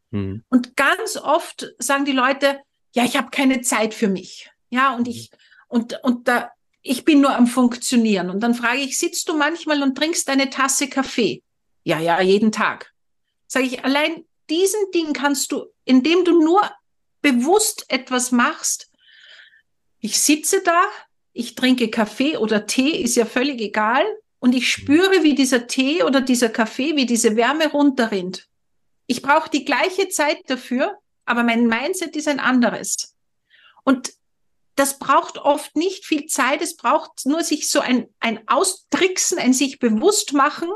Mhm. 0.10 0.44
Und 0.50 0.76
ganz 0.76 1.16
oft 1.16 1.68
sagen 1.78 2.04
die 2.06 2.12
Leute, 2.12 2.60
ja, 2.96 3.06
ich 3.06 3.16
habe 3.16 3.30
keine 3.30 3.62
Zeit 3.62 3.94
für 3.94 4.08
mich, 4.08 4.50
ja, 4.72 4.96
und 4.96 5.08
ich, 5.08 5.30
und, 5.68 6.00
und 6.04 6.28
da, 6.28 6.50
ich 6.82 7.06
bin 7.06 7.22
nur 7.22 7.36
am 7.36 7.46
Funktionieren. 7.46 8.32
Und 8.32 8.42
dann 8.42 8.56
frage 8.56 8.80
ich, 8.80 8.98
sitzt 8.98 9.30
du 9.30 9.38
manchmal 9.38 9.84
und 9.84 9.96
trinkst 9.96 10.28
eine 10.30 10.50
Tasse 10.50 10.88
Kaffee? 10.88 11.44
Ja, 11.84 12.00
ja, 12.00 12.20
jeden 12.20 12.52
Tag. 12.52 12.94
Sage 13.48 13.68
ich, 13.68 13.84
allein 13.84 14.26
diesen 14.50 14.80
Ding 14.92 15.14
kannst 15.14 15.52
du, 15.52 15.66
indem 15.84 16.26
du 16.26 16.44
nur 16.44 16.62
bewusst 17.22 17.86
etwas 17.90 18.32
machst, 18.32 18.92
ich 20.00 20.20
sitze 20.20 20.62
da, 20.64 20.84
ich 21.36 21.54
trinke 21.54 21.90
Kaffee 21.90 22.38
oder 22.38 22.66
Tee, 22.66 23.02
ist 23.02 23.18
ja 23.18 23.26
völlig 23.26 23.60
egal, 23.60 24.06
und 24.40 24.56
ich 24.56 24.72
spüre, 24.72 25.22
wie 25.22 25.36
dieser 25.36 25.68
Tee 25.68 26.04
oder 26.04 26.22
dieser 26.22 26.50
Kaffee, 26.50 26.96
wie 26.96 27.06
diese 27.06 27.36
Wärme 27.36 27.70
runterrinnt. 27.72 28.48
Ich 29.06 29.22
brauche 29.22 29.50
die 29.50 29.66
gleiche 29.66 30.08
Zeit 30.08 30.40
dafür, 30.48 30.98
aber 31.26 31.44
mein 31.44 31.68
Mindset 31.68 32.16
ist 32.16 32.28
ein 32.28 32.40
anderes. 32.40 33.16
Und 33.84 34.14
das 34.76 34.98
braucht 34.98 35.38
oft 35.38 35.76
nicht 35.76 36.06
viel 36.06 36.28
Zeit, 36.28 36.62
es 36.62 36.78
braucht 36.78 37.26
nur 37.26 37.44
sich 37.44 37.70
so 37.70 37.82
ein, 37.82 38.08
ein 38.20 38.48
Austricksen, 38.48 39.38
ein 39.38 39.54
sich 39.54 39.80
bewusst 39.80 40.34
machen. 40.34 40.70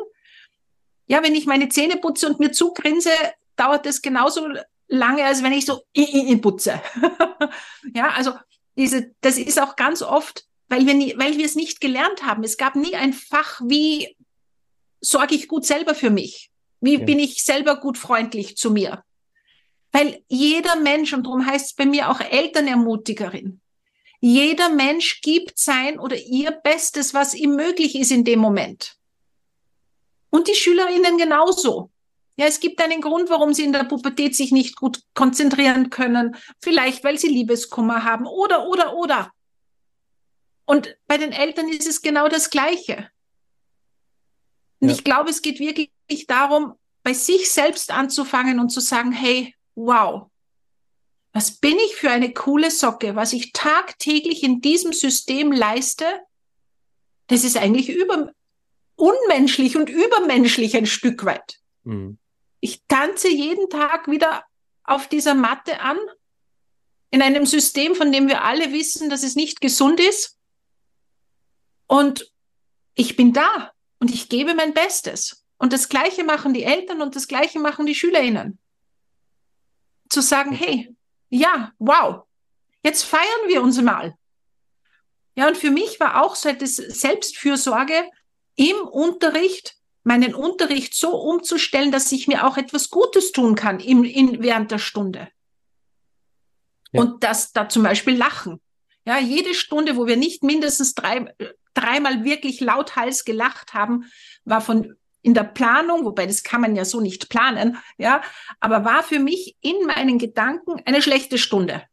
Ja, 1.08 1.24
wenn 1.24 1.36
ich 1.36 1.46
meine 1.46 1.70
Zähne 1.70 1.98
putze 1.98 2.28
und 2.28 2.40
mir 2.40 2.52
zugrinse, 2.52 3.12
dauert 3.56 3.86
das 3.86 4.02
genauso 4.02 4.48
lange, 4.88 5.24
als 5.24 5.42
wenn 5.42 5.54
ich 5.54 5.66
so 5.66 5.84
i, 5.96 6.32
i, 6.32 6.36
putze. 6.38 6.82
ja, 7.94 8.10
also 8.10 8.34
diese, 8.78 9.12
das 9.22 9.38
ist 9.38 9.62
auch 9.62 9.76
ganz 9.76 10.02
oft, 10.02 10.49
weil 10.70 10.86
wir, 10.86 10.94
nie, 10.94 11.16
weil 11.18 11.38
wir 11.38 11.46
es 11.46 11.56
nicht 11.56 11.82
gelernt 11.82 12.24
haben. 12.24 12.44
Es 12.44 12.58
gab 12.58 12.76
nie 12.76 12.96
ein 12.96 13.14
Fach, 13.14 13.60
wie 13.66 14.16
sorge 15.02 15.36
ich 15.36 15.48
gut 15.48 15.66
selber 15.66 15.96
für 15.96 16.12
mich? 16.12 16.52
Wie 16.80 17.00
ja. 17.00 17.06
bin 17.06 17.20
ich 17.20 17.44
selber 17.44 17.78
gut 17.78 17.98
freundlich 17.98 18.56
zu 18.56 18.72
mir? 18.72 19.04
Weil 19.92 20.24
jeder 20.28 20.76
Mensch, 20.76 21.14
und 21.14 21.26
darum 21.26 21.46
heißt 21.46 21.72
es 21.72 21.74
bei 21.74 21.86
mir 21.86 22.10
auch 22.10 22.22
Elternermutigerin, 22.22 23.60
jeder 24.22 24.70
Mensch 24.70 25.22
gibt 25.22 25.58
sein 25.58 26.00
oder 26.00 26.18
ihr 26.18 26.52
Bestes, 26.52 27.14
was 27.14 27.34
ihm 27.34 27.56
möglich 27.56 27.96
ist 27.96 28.12
in 28.12 28.24
dem 28.24 28.40
Moment. 28.40 28.96
Und 30.30 30.48
die 30.48 30.56
Schülerinnen 30.56 31.18
genauso. 31.18 31.90
Ja, 32.36 32.46
es 32.46 32.60
gibt 32.60 32.82
einen 32.82 33.02
Grund, 33.02 33.30
warum 33.30 33.54
sie 33.54 33.64
in 33.64 33.74
der 33.74 33.86
Pubertät 33.86 34.36
sich 34.36 34.52
nicht 34.52 34.76
gut 34.76 35.02
konzentrieren 35.14 35.90
können. 35.90 36.36
Vielleicht, 36.62 37.04
weil 37.04 37.18
sie 37.18 37.28
Liebeskummer 37.28 38.04
haben 38.04 38.28
oder, 38.28 38.68
oder, 38.68 38.96
oder. 38.96 39.32
Und 40.70 40.96
bei 41.08 41.18
den 41.18 41.32
Eltern 41.32 41.68
ist 41.68 41.88
es 41.88 42.04
genau 42.04 42.28
das 42.28 42.52
Gleiche. 42.52 43.10
Und 44.80 44.90
ja. 44.90 44.94
ich 44.94 45.04
glaube, 45.04 45.32
es 45.32 45.42
geht 45.42 45.60
wirklich 45.60 46.28
darum, 46.28 46.76
bei 47.02 47.14
sich 47.14 47.52
selbst 47.52 47.90
anzufangen 47.90 48.60
und 48.60 48.70
zu 48.70 48.80
sagen, 48.80 49.12
hey, 49.12 49.56
wow, 49.74 50.30
was 51.34 51.58
bin 51.58 51.76
ich 51.80 51.96
für 51.96 52.12
eine 52.12 52.32
coole 52.34 52.70
Socke, 52.70 53.16
was 53.16 53.34
ich 53.34 53.52
tagtäglich 53.52 54.44
in 54.44 54.62
diesem 54.62 54.94
System 54.94 55.52
leiste, 55.52 56.06
das 57.26 57.44
ist 57.44 57.58
eigentlich 57.58 57.90
über, 57.90 58.32
unmenschlich 58.96 59.76
und 59.76 59.90
übermenschlich 59.90 60.78
ein 60.78 60.86
Stück 60.86 61.26
weit. 61.26 61.62
Mhm. 61.84 62.20
Ich 62.60 62.84
tanze 62.88 63.30
jeden 63.30 63.72
Tag 63.72 64.08
wieder 64.08 64.44
auf 64.84 65.08
dieser 65.08 65.34
Matte 65.34 65.80
an, 65.80 65.98
in 67.10 67.24
einem 67.24 67.48
System, 67.48 67.96
von 67.96 68.12
dem 68.12 68.28
wir 68.28 68.44
alle 68.44 68.72
wissen, 68.72 69.10
dass 69.10 69.24
es 69.24 69.36
nicht 69.36 69.62
gesund 69.62 70.00
ist. 70.00 70.39
Und 71.90 72.32
ich 72.94 73.16
bin 73.16 73.34
da 73.34 73.74
und 74.00 74.14
ich 74.14 74.30
gebe 74.30 74.54
mein 74.54 74.74
Bestes. 74.74 75.44
Und 75.58 75.74
das 75.74 75.90
Gleiche 75.90 76.24
machen 76.24 76.54
die 76.54 76.64
Eltern 76.64 77.02
und 77.02 77.16
das 77.16 77.28
Gleiche 77.28 77.60
machen 77.60 77.86
die 77.86 77.96
SchülerInnen. 77.96 78.60
Zu 80.08 80.22
sagen, 80.22 80.54
hey, 80.54 80.96
ja, 81.30 81.74
wow, 81.80 82.24
jetzt 82.84 83.04
feiern 83.04 83.48
wir 83.48 83.62
uns 83.62 83.82
mal. 83.82 84.16
Ja, 85.36 85.48
und 85.48 85.58
für 85.58 85.72
mich 85.72 86.00
war 86.00 86.24
auch 86.24 86.36
so 86.36 86.52
das 86.52 86.76
Selbstfürsorge 86.76 88.10
im 88.56 88.78
Unterricht 88.78 89.76
meinen 90.04 90.34
Unterricht 90.34 90.94
so 90.94 91.16
umzustellen, 91.16 91.92
dass 91.92 92.12
ich 92.12 92.28
mir 92.28 92.46
auch 92.46 92.58
etwas 92.58 92.90
Gutes 92.90 93.32
tun 93.32 93.56
kann 93.56 93.80
im, 93.80 94.04
in, 94.04 94.42
während 94.42 94.72
der 94.72 94.80
Stunde. 94.80 95.30
Ja. 96.92 97.02
Und 97.02 97.24
das 97.24 97.52
da 97.52 97.68
zum 97.68 97.84
Beispiel 97.84 98.16
Lachen. 98.16 98.62
Ja, 99.06 99.18
jede 99.18 99.54
Stunde, 99.54 99.98
wo 99.98 100.08
wir 100.08 100.18
nicht 100.18 100.44
mindestens 100.44 100.94
drei, 100.94 101.34
dreimal 101.80 102.24
wirklich 102.24 102.60
lauthals 102.60 103.26
gelacht 103.26 103.74
haben, 103.74 104.06
war 104.46 104.62
von 104.62 104.96
in 105.22 105.34
der 105.34 105.44
Planung, 105.44 106.06
wobei 106.06 106.26
das 106.26 106.44
kann 106.44 106.62
man 106.62 106.76
ja 106.76 106.86
so 106.86 107.02
nicht 107.02 107.30
planen, 107.30 107.78
ja, 107.98 108.22
aber 108.60 108.86
war 108.86 109.04
für 109.04 109.20
mich 109.20 109.58
in 109.62 109.86
meinen 109.86 110.18
Gedanken 110.18 110.82
eine 110.86 111.02
schlechte 111.02 111.38
Stunde. 111.38 111.84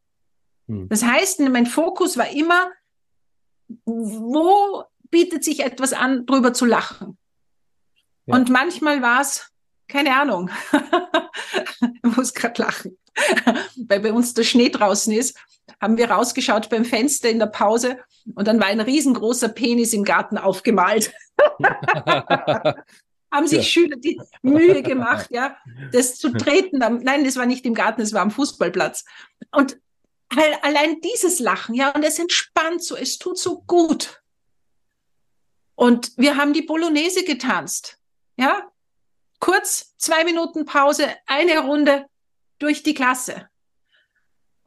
Hm. 0.67 0.87
Das 0.89 1.03
heißt, 1.03 1.41
mein 1.41 1.65
Fokus 1.65 2.17
war 2.17 2.29
immer, 2.29 2.71
wo 3.85 4.83
bietet 5.09 5.43
sich 5.43 5.59
etwas 5.61 5.93
an, 5.93 6.25
drüber 6.25 6.53
zu 6.53 6.65
lachen? 6.65 7.17
Und 8.25 8.49
manchmal 8.49 9.01
war 9.01 9.21
es, 9.21 9.51
keine 9.87 10.15
Ahnung, 10.15 10.49
ich 12.03 12.15
muss 12.15 12.33
gerade 12.33 12.61
lachen, 12.61 12.97
weil 13.87 14.01
bei 14.01 14.11
uns 14.11 14.33
der 14.33 14.43
Schnee 14.43 14.69
draußen 14.69 15.13
ist, 15.13 15.37
haben 15.81 15.97
wir 15.97 16.09
rausgeschaut 16.09 16.69
beim 16.69 16.85
Fenster 16.85 17.29
in 17.29 17.39
der 17.39 17.47
Pause 17.47 17.99
und 18.35 18.47
dann 18.47 18.59
war 18.59 18.67
ein 18.67 18.81
riesengroßer 18.81 19.49
Penis 19.49 19.93
im 19.93 20.03
Garten 20.03 20.37
aufgemalt. 20.37 21.13
haben 23.31 23.47
sich 23.47 23.57
ja. 23.59 23.63
Schüler 23.63 23.97
die 23.97 24.19
Mühe 24.41 24.81
gemacht, 24.81 25.27
ja, 25.31 25.57
das 25.91 26.15
zu 26.15 26.31
treten. 26.31 26.77
Nein, 26.79 27.23
das 27.23 27.35
war 27.35 27.45
nicht 27.45 27.65
im 27.65 27.73
Garten, 27.73 28.01
es 28.01 28.13
war 28.13 28.21
am 28.21 28.31
Fußballplatz. 28.31 29.05
Und 29.51 29.77
allein 30.61 31.01
dieses 31.01 31.39
Lachen, 31.39 31.75
ja, 31.75 31.91
und 31.91 32.03
es 32.03 32.19
entspannt 32.19 32.83
so, 32.83 32.95
es 32.95 33.17
tut 33.17 33.37
so 33.37 33.61
gut. 33.61 34.21
Und 35.75 36.11
wir 36.17 36.37
haben 36.37 36.53
die 36.53 36.63
Bolognese 36.63 37.23
getanzt. 37.23 37.99
Ja, 38.35 38.71
kurz 39.39 39.95
zwei 39.97 40.23
Minuten 40.23 40.65
Pause, 40.65 41.09
eine 41.27 41.59
Runde 41.59 42.05
durch 42.59 42.83
die 42.83 42.93
Klasse. 42.93 43.49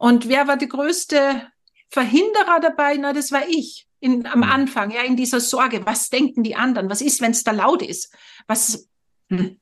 Und 0.01 0.27
wer 0.27 0.47
war 0.47 0.57
die 0.57 0.67
größte 0.67 1.43
Verhinderer 1.89 2.59
dabei? 2.59 2.97
Na, 2.97 3.13
das 3.13 3.31
war 3.31 3.47
ich 3.47 3.87
in, 3.99 4.25
am 4.25 4.41
hm. 4.41 4.49
Anfang, 4.49 4.89
ja, 4.89 5.03
in 5.03 5.15
dieser 5.15 5.39
Sorge. 5.39 5.85
Was 5.85 6.09
denken 6.09 6.41
die 6.41 6.55
anderen? 6.55 6.89
Was 6.89 7.01
ist, 7.01 7.21
wenn 7.21 7.29
es 7.29 7.43
da 7.43 7.51
laut 7.51 7.83
ist? 7.83 8.11
Was? 8.47 8.89
Hm. 9.29 9.59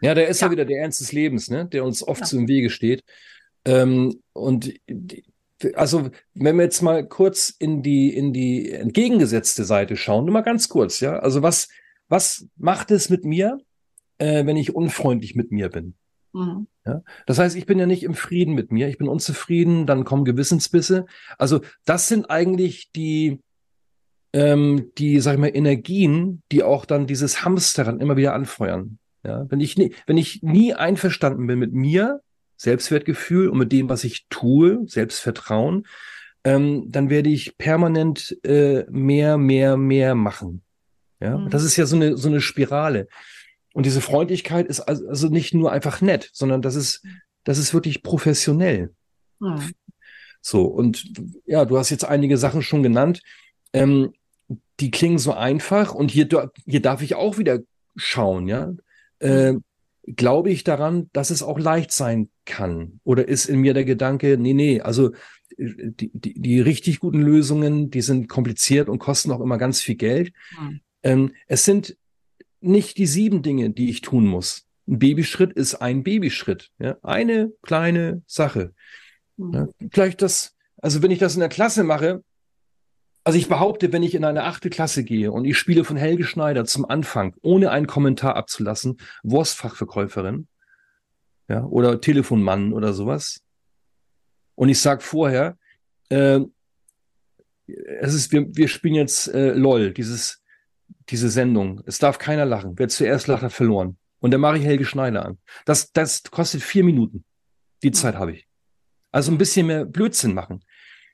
Ja, 0.00 0.14
der 0.14 0.28
ist 0.28 0.40
ja. 0.40 0.46
ja. 0.46 0.52
wieder 0.52 0.64
der 0.64 0.80
Ernst 0.80 1.00
des 1.00 1.12
Lebens, 1.12 1.50
ne? 1.50 1.66
der 1.66 1.84
uns 1.84 2.02
oft 2.02 2.22
ja. 2.22 2.26
so 2.26 2.38
im 2.38 2.48
Wege 2.48 2.70
steht. 2.70 3.04
Ähm, 3.66 4.22
und 4.32 4.72
also, 5.74 6.08
wenn 6.32 6.56
wir 6.56 6.64
jetzt 6.64 6.80
mal 6.80 7.06
kurz 7.06 7.50
in 7.50 7.82
die, 7.82 8.16
in 8.16 8.32
die 8.32 8.70
entgegengesetzte 8.70 9.64
Seite 9.66 9.98
schauen, 9.98 10.24
nur 10.24 10.32
mal 10.32 10.40
ganz 10.40 10.70
kurz, 10.70 11.00
ja. 11.00 11.18
Also, 11.18 11.42
was, 11.42 11.68
was 12.08 12.46
macht 12.56 12.90
es 12.90 13.10
mit 13.10 13.26
mir, 13.26 13.58
äh, 14.16 14.46
wenn 14.46 14.56
ich 14.56 14.74
unfreundlich 14.74 15.34
mit 15.34 15.52
mir 15.52 15.68
bin? 15.68 15.96
Mhm. 16.32 16.66
Ja? 16.86 17.02
Das 17.26 17.38
heißt, 17.38 17.56
ich 17.56 17.66
bin 17.66 17.78
ja 17.78 17.86
nicht 17.86 18.02
im 18.02 18.14
Frieden 18.14 18.54
mit 18.54 18.72
mir, 18.72 18.88
ich 18.88 18.98
bin 18.98 19.08
unzufrieden, 19.08 19.86
dann 19.86 20.04
kommen 20.04 20.24
Gewissensbisse. 20.24 21.06
Also 21.38 21.60
das 21.84 22.08
sind 22.08 22.30
eigentlich 22.30 22.90
die, 22.92 23.40
ähm, 24.32 24.90
die, 24.98 25.20
sag 25.20 25.34
ich 25.34 25.40
mal, 25.40 25.54
Energien, 25.54 26.42
die 26.50 26.62
auch 26.62 26.84
dann 26.84 27.06
dieses 27.06 27.44
Hamsterrad 27.44 28.00
immer 28.00 28.16
wieder 28.16 28.34
anfeuern. 28.34 28.98
Ja? 29.24 29.46
Wenn, 29.48 29.60
ich 29.60 29.76
nie, 29.76 29.94
wenn 30.06 30.18
ich 30.18 30.42
nie 30.42 30.74
einverstanden 30.74 31.46
bin 31.46 31.58
mit 31.58 31.72
mir, 31.72 32.20
Selbstwertgefühl 32.56 33.48
und 33.48 33.58
mit 33.58 33.72
dem, 33.72 33.88
was 33.88 34.04
ich 34.04 34.26
tue, 34.30 34.82
Selbstvertrauen, 34.86 35.86
ähm, 36.44 36.86
dann 36.88 37.10
werde 37.10 37.28
ich 37.28 37.58
permanent 37.58 38.36
äh, 38.44 38.84
mehr, 38.88 39.36
mehr, 39.36 39.76
mehr 39.76 40.14
machen. 40.14 40.62
Ja, 41.20 41.38
mhm. 41.38 41.50
das 41.50 41.62
ist 41.64 41.76
ja 41.76 41.86
so 41.86 41.96
eine, 41.96 42.16
so 42.16 42.28
eine 42.28 42.40
Spirale. 42.40 43.08
Und 43.74 43.86
diese 43.86 44.00
Freundlichkeit 44.00 44.66
ist 44.66 44.80
also, 44.80 45.28
nicht 45.28 45.54
nur 45.54 45.72
einfach 45.72 46.00
nett, 46.00 46.30
sondern 46.32 46.62
das 46.62 46.74
ist, 46.74 47.04
das 47.44 47.58
ist 47.58 47.72
wirklich 47.74 48.02
professionell. 48.02 48.94
Mhm. 49.40 49.72
So, 50.40 50.64
und 50.64 51.12
ja, 51.46 51.64
du 51.64 51.78
hast 51.78 51.90
jetzt 51.90 52.04
einige 52.04 52.36
Sachen 52.36 52.62
schon 52.62 52.82
genannt. 52.82 53.22
Ähm, 53.72 54.12
die 54.80 54.90
klingen 54.90 55.18
so 55.18 55.32
einfach 55.32 55.94
und 55.94 56.10
hier, 56.10 56.28
hier 56.66 56.82
darf 56.82 57.02
ich 57.02 57.14
auch 57.14 57.38
wieder 57.38 57.60
schauen, 57.96 58.48
ja. 58.48 58.72
Äh, 59.20 59.54
glaube 60.04 60.50
ich 60.50 60.64
daran, 60.64 61.08
dass 61.12 61.30
es 61.30 61.42
auch 61.42 61.58
leicht 61.58 61.92
sein 61.92 62.28
kann? 62.44 63.00
Oder 63.04 63.28
ist 63.28 63.46
in 63.46 63.60
mir 63.60 63.74
der 63.74 63.84
Gedanke, 63.84 64.36
nee, 64.38 64.52
nee, 64.52 64.80
also 64.80 65.12
die, 65.56 66.10
die, 66.12 66.34
die 66.34 66.60
richtig 66.60 67.00
guten 67.00 67.20
Lösungen, 67.20 67.90
die 67.90 68.00
sind 68.00 68.28
kompliziert 68.28 68.88
und 68.88 68.98
kosten 68.98 69.30
auch 69.30 69.40
immer 69.40 69.58
ganz 69.58 69.80
viel 69.80 69.94
Geld. 69.94 70.32
Mhm. 70.58 70.80
Ähm, 71.02 71.32
es 71.46 71.64
sind 71.64 71.96
nicht 72.62 72.98
die 72.98 73.06
sieben 73.06 73.42
Dinge, 73.42 73.70
die 73.70 73.90
ich 73.90 74.00
tun 74.00 74.26
muss. 74.26 74.66
Ein 74.88 74.98
Babyschritt 74.98 75.52
ist 75.52 75.76
ein 75.76 76.02
Babyschritt. 76.02 76.70
Ja? 76.78 76.96
Eine 77.02 77.52
kleine 77.62 78.22
Sache. 78.26 78.74
Mhm. 79.36 79.52
Ja? 79.54 79.68
Vielleicht 79.92 80.22
das, 80.22 80.56
also 80.78 81.02
wenn 81.02 81.10
ich 81.10 81.18
das 81.18 81.34
in 81.34 81.40
der 81.40 81.48
Klasse 81.48 81.84
mache, 81.84 82.22
Also 83.24 83.38
ich 83.38 83.48
behaupte, 83.48 83.92
wenn 83.92 84.02
ich 84.02 84.14
in 84.14 84.24
eine 84.24 84.42
achte 84.42 84.68
Klasse 84.68 85.04
gehe 85.04 85.30
und 85.30 85.44
ich 85.44 85.56
spiele 85.56 85.84
von 85.84 85.96
Helge 85.96 86.24
Schneider 86.24 86.64
zum 86.64 86.84
Anfang, 86.84 87.36
ohne 87.42 87.70
einen 87.70 87.86
Kommentar 87.86 88.34
abzulassen, 88.34 88.96
Wurstfachverkäuferin, 89.22 90.48
ja, 91.48 91.64
oder 91.64 92.00
Telefonmann 92.00 92.72
oder 92.72 92.92
sowas, 92.92 93.40
und 94.56 94.68
ich 94.68 94.80
sag 94.80 95.02
vorher, 95.02 95.56
äh, 96.08 96.40
es 98.00 98.12
ist, 98.12 98.32
wir, 98.32 98.48
wir 98.54 98.66
spielen 98.66 98.96
jetzt 98.96 99.28
äh, 99.28 99.52
LOL, 99.52 99.92
dieses, 99.92 100.41
diese 101.08 101.28
Sendung. 101.28 101.82
Es 101.86 101.98
darf 101.98 102.18
keiner 102.18 102.44
lachen. 102.44 102.74
Wer 102.76 102.88
zuerst 102.88 103.26
lacht, 103.26 103.42
hat 103.42 103.52
verloren. 103.52 103.96
Und 104.20 104.30
dann 104.30 104.40
mache 104.40 104.58
ich 104.58 104.64
Helge 104.64 104.84
Schneider 104.84 105.26
an. 105.26 105.38
Das, 105.64 105.92
das 105.92 106.22
kostet 106.24 106.62
vier 106.62 106.84
Minuten. 106.84 107.24
Die 107.82 107.88
mhm. 107.88 107.94
Zeit 107.94 108.14
habe 108.14 108.32
ich. 108.32 108.46
Also 109.10 109.32
ein 109.32 109.38
bisschen 109.38 109.66
mehr 109.66 109.84
Blödsinn 109.84 110.34
machen. 110.34 110.64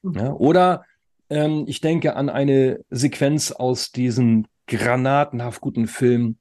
Mhm. 0.03 0.15
Ja, 0.15 0.33
oder 0.33 0.85
ähm, 1.31 1.65
ich 1.67 1.81
denke 1.81 2.17
an 2.17 2.29
eine 2.29 2.85
Sequenz 2.91 3.53
aus 3.53 3.93
diesem 3.93 4.47
granatenhaft 4.67 5.61
guten 5.61 5.87
Film 5.87 6.37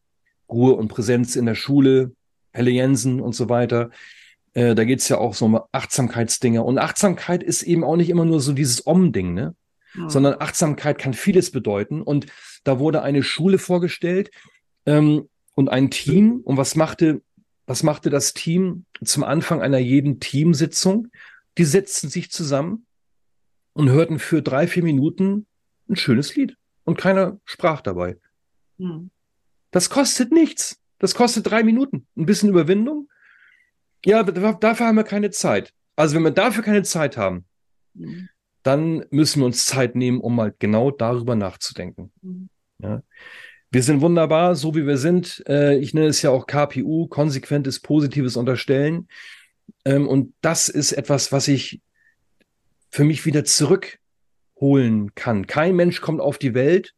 Ruhe 0.50 0.74
und 0.76 0.88
Präsenz 0.90 1.36
in 1.36 1.46
der 1.46 1.56
Schule, 1.56 2.14
Helle 2.52 2.72
Jensen 2.72 3.22
und 3.22 3.34
so 3.34 3.50
weiter. 3.50 3.90
Äh, 4.54 4.76
da 4.76 4.86
geht's 4.86 5.08
ja 5.10 5.18
auch 5.18 5.34
so 5.34 5.46
um 5.46 5.60
Achtsamkeitsdinge. 5.72 6.64
Und 6.64 6.80
Achtsamkeit 6.80 7.44
ist 7.44 7.64
eben 7.64 7.84
auch 7.84 7.96
nicht 7.96 8.10
immer 8.10 8.26
nur 8.26 8.40
so 8.40 8.54
dieses 8.54 8.86
Om-Ding, 8.88 9.34
ne? 9.34 9.56
Mhm. 9.94 10.10
Sondern 10.10 10.36
Achtsamkeit 10.40 10.98
kann 10.98 11.14
vieles 11.14 11.52
bedeuten. 11.52 12.02
Und 12.02 12.28
da 12.68 12.80
wurde 12.80 13.02
eine 13.02 13.24
Schule 13.24 13.60
vorgestellt 13.60 14.30
ähm, 14.86 15.30
und 15.56 15.70
ein 15.70 15.90
Team. 15.90 16.42
Und 16.44 16.58
was 16.58 16.76
machte, 16.76 17.22
was 17.66 17.82
machte 17.82 18.10
das 18.10 18.34
Team 18.34 18.86
zum 19.04 19.24
Anfang 19.24 19.62
einer 19.62 19.78
jeden 19.78 20.20
Teamsitzung? 20.20 21.08
Die 21.58 21.64
setzten 21.64 22.10
sich 22.10 22.30
zusammen 22.30 22.86
und 23.72 23.90
hörten 23.90 24.20
für 24.20 24.42
drei, 24.42 24.68
vier 24.68 24.84
Minuten 24.84 25.48
ein 25.88 25.96
schönes 25.96 26.36
Lied. 26.36 26.58
Und 26.84 26.98
keiner 26.98 27.40
sprach 27.46 27.80
dabei. 27.80 28.18
Mhm. 28.78 29.12
Das 29.72 29.90
kostet 29.90 30.34
nichts. 30.34 30.82
Das 31.00 31.16
kostet 31.16 31.50
drei 31.50 31.64
Minuten. 31.64 32.06
Ein 32.18 32.26
bisschen 32.26 32.50
Überwindung. 32.50 33.10
Ja, 34.06 34.24
dafür 34.24 34.88
haben 34.88 34.96
wir 34.98 35.04
keine 35.06 35.32
Zeit. 35.32 35.74
Also 35.96 36.16
wenn 36.16 36.24
wir 36.24 36.32
dafür 36.32 36.64
keine 36.64 36.84
Zeit 36.84 37.16
haben, 37.16 37.46
mhm. 37.94 38.28
dann 38.64 39.06
müssen 39.10 39.40
wir 39.40 39.46
uns 39.46 39.66
Zeit 39.66 39.96
nehmen, 39.96 40.20
um 40.20 40.36
mal 40.36 40.54
genau 40.60 40.92
darüber 40.92 41.36
nachzudenken. 41.36 42.12
Mhm. 42.22 42.50
Ja. 42.82 43.02
Wir 43.70 43.84
sind 43.84 44.02
wunderbar, 44.02 44.56
so 44.56 44.76
wie 44.76 44.88
wir 44.88 44.98
sind. 44.98 45.44
Äh, 45.48 45.78
ich 45.78 45.94
nenne 45.94 46.08
es 46.08 46.22
ja 46.22 46.30
auch 46.30 46.48
KPU, 46.48 47.08
konsequentes 47.08 47.80
positives 47.80 48.38
Unterstellen. 48.38 49.10
Ähm, 49.84 50.08
und 50.08 50.34
das 50.42 50.70
ist 50.70 50.94
etwas, 50.94 51.32
was 51.32 51.48
ich 51.48 51.82
für 52.90 53.04
mich 53.04 53.26
wieder 53.26 53.44
zurückholen 53.44 55.14
kann. 55.16 55.48
Kein 55.48 55.76
Mensch 55.76 56.00
kommt 56.00 56.22
auf 56.22 56.38
die 56.38 56.54
Welt 56.54 56.94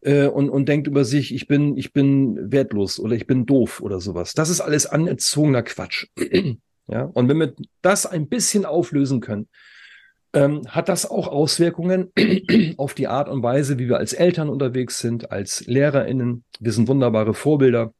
äh, 0.00 0.26
und, 0.26 0.50
und 0.50 0.68
denkt 0.68 0.88
über 0.88 1.04
sich, 1.04 1.32
ich 1.32 1.46
bin, 1.46 1.76
ich 1.76 1.92
bin 1.92 2.50
wertlos 2.50 2.98
oder 2.98 3.14
ich 3.14 3.26
bin 3.26 3.46
doof 3.46 3.80
oder 3.80 4.00
sowas. 4.00 4.34
Das 4.34 4.48
ist 4.48 4.60
alles 4.60 4.86
anerzogener 4.86 5.62
Quatsch. 5.62 6.06
ja, 6.88 7.04
und 7.04 7.28
wenn 7.28 7.38
wir 7.38 7.54
das 7.80 8.06
ein 8.06 8.28
bisschen 8.28 8.64
auflösen 8.64 9.20
können, 9.20 9.48
ähm, 10.32 10.62
hat 10.68 10.88
das 10.88 11.10
auch 11.10 11.28
Auswirkungen 11.28 12.12
auf 12.76 12.94
die 12.94 13.08
Art 13.08 13.28
und 13.28 13.42
Weise, 13.42 13.78
wie 13.78 13.88
wir 13.88 13.98
als 13.98 14.12
Eltern 14.12 14.48
unterwegs 14.48 14.98
sind, 14.98 15.30
als 15.30 15.66
LehrerInnen. 15.66 16.44
Wir 16.60 16.72
sind 16.72 16.88
wunderbare 16.88 17.34
Vorbilder. 17.34 17.92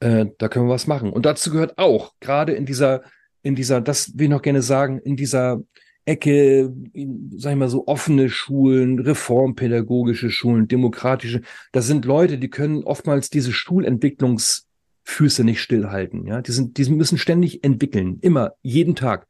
Äh, 0.00 0.26
da 0.38 0.48
können 0.48 0.66
wir 0.66 0.74
was 0.74 0.86
machen. 0.86 1.12
Und 1.12 1.26
dazu 1.26 1.50
gehört 1.50 1.78
auch, 1.78 2.12
gerade 2.20 2.52
in 2.52 2.66
dieser, 2.66 3.02
in 3.42 3.54
dieser, 3.54 3.80
das 3.80 4.16
will 4.16 4.24
ich 4.24 4.30
noch 4.30 4.42
gerne 4.42 4.62
sagen, 4.62 4.98
in 5.00 5.16
dieser 5.16 5.62
Ecke, 6.06 6.72
sag 7.36 7.52
ich 7.52 7.58
mal 7.58 7.68
so, 7.68 7.86
offene 7.88 8.30
Schulen, 8.30 9.00
reformpädagogische 9.00 10.30
Schulen, 10.30 10.68
demokratische. 10.68 11.42
Das 11.72 11.86
sind 11.86 12.04
Leute, 12.04 12.38
die 12.38 12.48
können 12.48 12.84
oftmals 12.84 13.28
diese 13.28 13.52
Schulentwicklungsfüße 13.52 15.42
nicht 15.42 15.60
stillhalten. 15.60 16.26
Ja, 16.26 16.42
die 16.42 16.52
sind, 16.52 16.78
die 16.78 16.88
müssen 16.90 17.18
ständig 17.18 17.64
entwickeln, 17.64 18.18
immer, 18.20 18.52
jeden 18.62 18.94
Tag. 18.94 19.26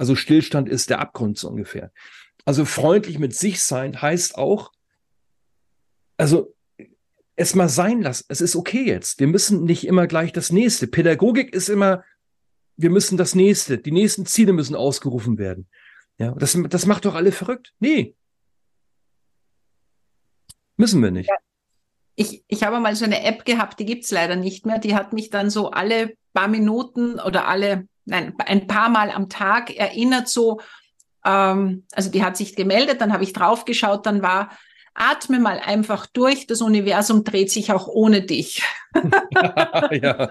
Also 0.00 0.16
Stillstand 0.16 0.66
ist 0.66 0.88
der 0.88 0.98
Abgrund 0.98 1.36
so 1.36 1.50
ungefähr. 1.50 1.92
Also 2.46 2.64
freundlich 2.64 3.18
mit 3.18 3.36
sich 3.36 3.62
sein 3.62 4.00
heißt 4.00 4.38
auch, 4.38 4.72
also 6.16 6.54
es 7.36 7.54
mal 7.54 7.68
sein 7.68 8.00
lassen. 8.00 8.24
Es 8.28 8.40
ist 8.40 8.56
okay 8.56 8.82
jetzt. 8.82 9.20
Wir 9.20 9.26
müssen 9.26 9.64
nicht 9.64 9.86
immer 9.86 10.06
gleich 10.06 10.32
das 10.32 10.52
nächste. 10.52 10.86
Pädagogik 10.86 11.52
ist 11.52 11.68
immer, 11.68 12.02
wir 12.78 12.88
müssen 12.88 13.18
das 13.18 13.34
nächste. 13.34 13.76
Die 13.76 13.92
nächsten 13.92 14.24
Ziele 14.24 14.54
müssen 14.54 14.74
ausgerufen 14.74 15.36
werden. 15.36 15.68
Ja, 16.16 16.30
das, 16.30 16.56
das 16.70 16.86
macht 16.86 17.04
doch 17.04 17.14
alle 17.14 17.30
verrückt. 17.30 17.74
Nee. 17.78 18.14
Müssen 20.78 21.02
wir 21.02 21.10
nicht. 21.10 21.28
Ja. 21.28 21.36
Ich, 22.14 22.42
ich 22.48 22.62
habe 22.62 22.80
mal 22.80 22.96
so 22.96 23.04
eine 23.04 23.22
App 23.22 23.44
gehabt, 23.44 23.78
die 23.78 23.84
gibt 23.84 24.04
es 24.04 24.10
leider 24.10 24.36
nicht 24.36 24.64
mehr. 24.64 24.78
Die 24.78 24.94
hat 24.94 25.12
mich 25.12 25.28
dann 25.28 25.50
so 25.50 25.72
alle 25.72 26.14
paar 26.32 26.48
Minuten 26.48 27.20
oder 27.20 27.48
alle, 27.48 27.86
nein, 28.04 28.34
ein 28.38 28.66
paar 28.66 28.88
Mal 28.88 29.10
am 29.10 29.28
Tag 29.28 29.74
erinnert, 29.76 30.28
so, 30.28 30.60
ähm, 31.24 31.84
also 31.92 32.10
die 32.10 32.24
hat 32.24 32.36
sich 32.36 32.56
gemeldet, 32.56 33.00
dann 33.00 33.12
habe 33.12 33.24
ich 33.24 33.32
draufgeschaut, 33.32 34.06
dann 34.06 34.22
war, 34.22 34.50
atme 34.94 35.38
mal 35.38 35.58
einfach 35.58 36.06
durch, 36.06 36.46
das 36.46 36.60
Universum 36.60 37.24
dreht 37.24 37.50
sich 37.50 37.72
auch 37.72 37.86
ohne 37.88 38.22
dich. 38.22 38.62
ja. 39.90 40.30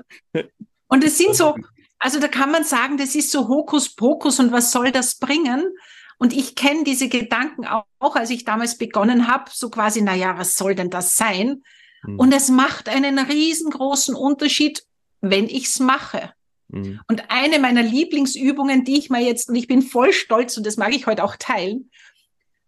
Und 0.87 1.03
es 1.03 1.17
sind 1.17 1.35
so, 1.35 1.55
also 1.99 2.19
da 2.19 2.27
kann 2.27 2.51
man 2.51 2.63
sagen, 2.63 2.97
das 2.97 3.15
ist 3.15 3.31
so 3.31 3.47
Hokuspokus 3.47 4.39
und 4.39 4.51
was 4.51 4.71
soll 4.71 4.91
das 4.91 5.15
bringen? 5.15 5.65
Und 6.17 6.33
ich 6.33 6.55
kenne 6.55 6.83
diese 6.83 7.07
Gedanken 7.07 7.65
auch, 7.65 7.85
auch, 7.99 8.15
als 8.15 8.29
ich 8.29 8.43
damals 8.43 8.77
begonnen 8.77 9.27
habe, 9.27 9.45
so 9.53 9.69
quasi, 9.69 10.01
na 10.01 10.15
ja, 10.15 10.37
was 10.37 10.55
soll 10.55 10.75
denn 10.75 10.89
das 10.89 11.15
sein? 11.15 11.63
Mhm. 12.03 12.19
Und 12.19 12.33
es 12.33 12.49
macht 12.49 12.89
einen 12.89 13.19
riesengroßen 13.19 14.15
Unterschied, 14.15 14.83
wenn 15.21 15.47
ich's 15.47 15.79
mache. 15.79 16.33
Mhm. 16.69 17.01
Und 17.07 17.23
eine 17.29 17.59
meiner 17.59 17.83
Lieblingsübungen, 17.83 18.83
die 18.83 18.97
ich 18.97 19.09
mal 19.09 19.21
jetzt, 19.21 19.49
und 19.49 19.55
ich 19.55 19.67
bin 19.67 19.81
voll 19.81 20.13
stolz 20.13 20.57
und 20.57 20.65
das 20.65 20.77
mag 20.77 20.95
ich 20.95 21.07
heute 21.07 21.23
auch 21.23 21.35
teilen, 21.37 21.91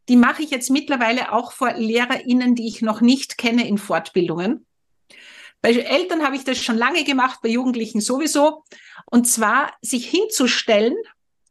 die 0.10 0.16
mache 0.16 0.44
ich 0.44 0.50
jetzt 0.50 0.70
mittlerweile 0.70 1.32
auch 1.32 1.52
vor 1.52 1.74
LehrerInnen, 1.74 2.56
die 2.56 2.68
ich 2.68 2.82
noch 2.82 3.02
nicht 3.02 3.38
kenne 3.38 3.68
in 3.68 3.78
Fortbildungen. 3.78 4.66
Bei 5.62 5.72
Eltern 5.72 6.24
habe 6.24 6.36
ich 6.36 6.44
das 6.44 6.58
schon 6.58 6.78
lange 6.78 7.04
gemacht, 7.04 7.40
bei 7.44 7.50
Jugendlichen 7.50 8.02
sowieso. 8.02 8.64
Und 9.06 9.28
zwar 9.28 9.74
sich 9.82 10.10
hinzustellen, 10.10 10.96